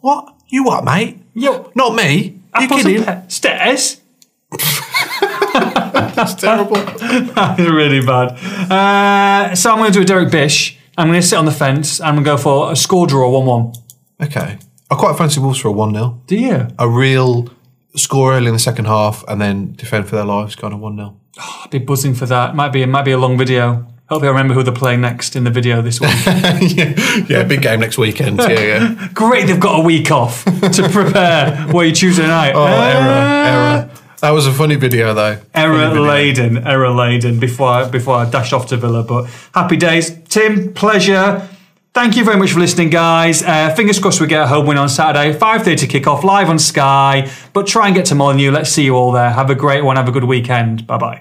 [0.00, 0.34] What?
[0.48, 1.18] You what, mate?
[1.34, 2.38] Yo, Not me.
[2.60, 3.02] You kidding?
[3.04, 4.00] pe- stairs.
[6.14, 6.76] That's terrible.
[7.34, 8.30] That's really bad.
[8.70, 10.78] Uh, so I'm going to do a Derek Bish.
[10.96, 12.00] I'm going to sit on the fence.
[12.00, 13.72] I'm going to go for a score draw 1 1.
[14.28, 14.58] Okay.
[14.90, 16.20] I quite fancy Wolves for a 1 0.
[16.26, 16.68] Do you?
[16.78, 17.48] A real
[17.96, 20.96] score early in the second half and then defend for their lives, kind of 1
[20.96, 21.16] 0.
[21.38, 22.54] I'd be buzzing for that.
[22.54, 23.86] Might be it might be a long video.
[24.08, 26.10] Hopefully, I remember who they're playing next in the video this week.
[26.26, 28.38] yeah, yeah, big game next weekend.
[28.38, 29.08] Yeah, yeah.
[29.14, 31.66] Great, they've got a week off to prepare.
[31.68, 32.52] what are you Tuesday night?
[32.54, 33.46] Oh, error, Uh,
[33.80, 33.90] error.
[34.20, 35.38] That was a funny video, though.
[35.54, 36.02] Error video.
[36.02, 37.40] laden, error laden.
[37.40, 40.10] Before I, before I dashed off to Villa, but happy days.
[40.28, 41.48] Tim, pleasure.
[41.94, 43.40] Thank you very much for listening, guys.
[43.44, 45.32] Uh, fingers crossed we get a home win on Saturday.
[45.32, 47.30] 5.30 kick-off, live on Sky.
[47.52, 48.50] But try and get to Molyneux.
[48.50, 49.30] Let's see you all there.
[49.30, 49.94] Have a great one.
[49.94, 50.88] Have a good weekend.
[50.88, 51.12] Bye-bye.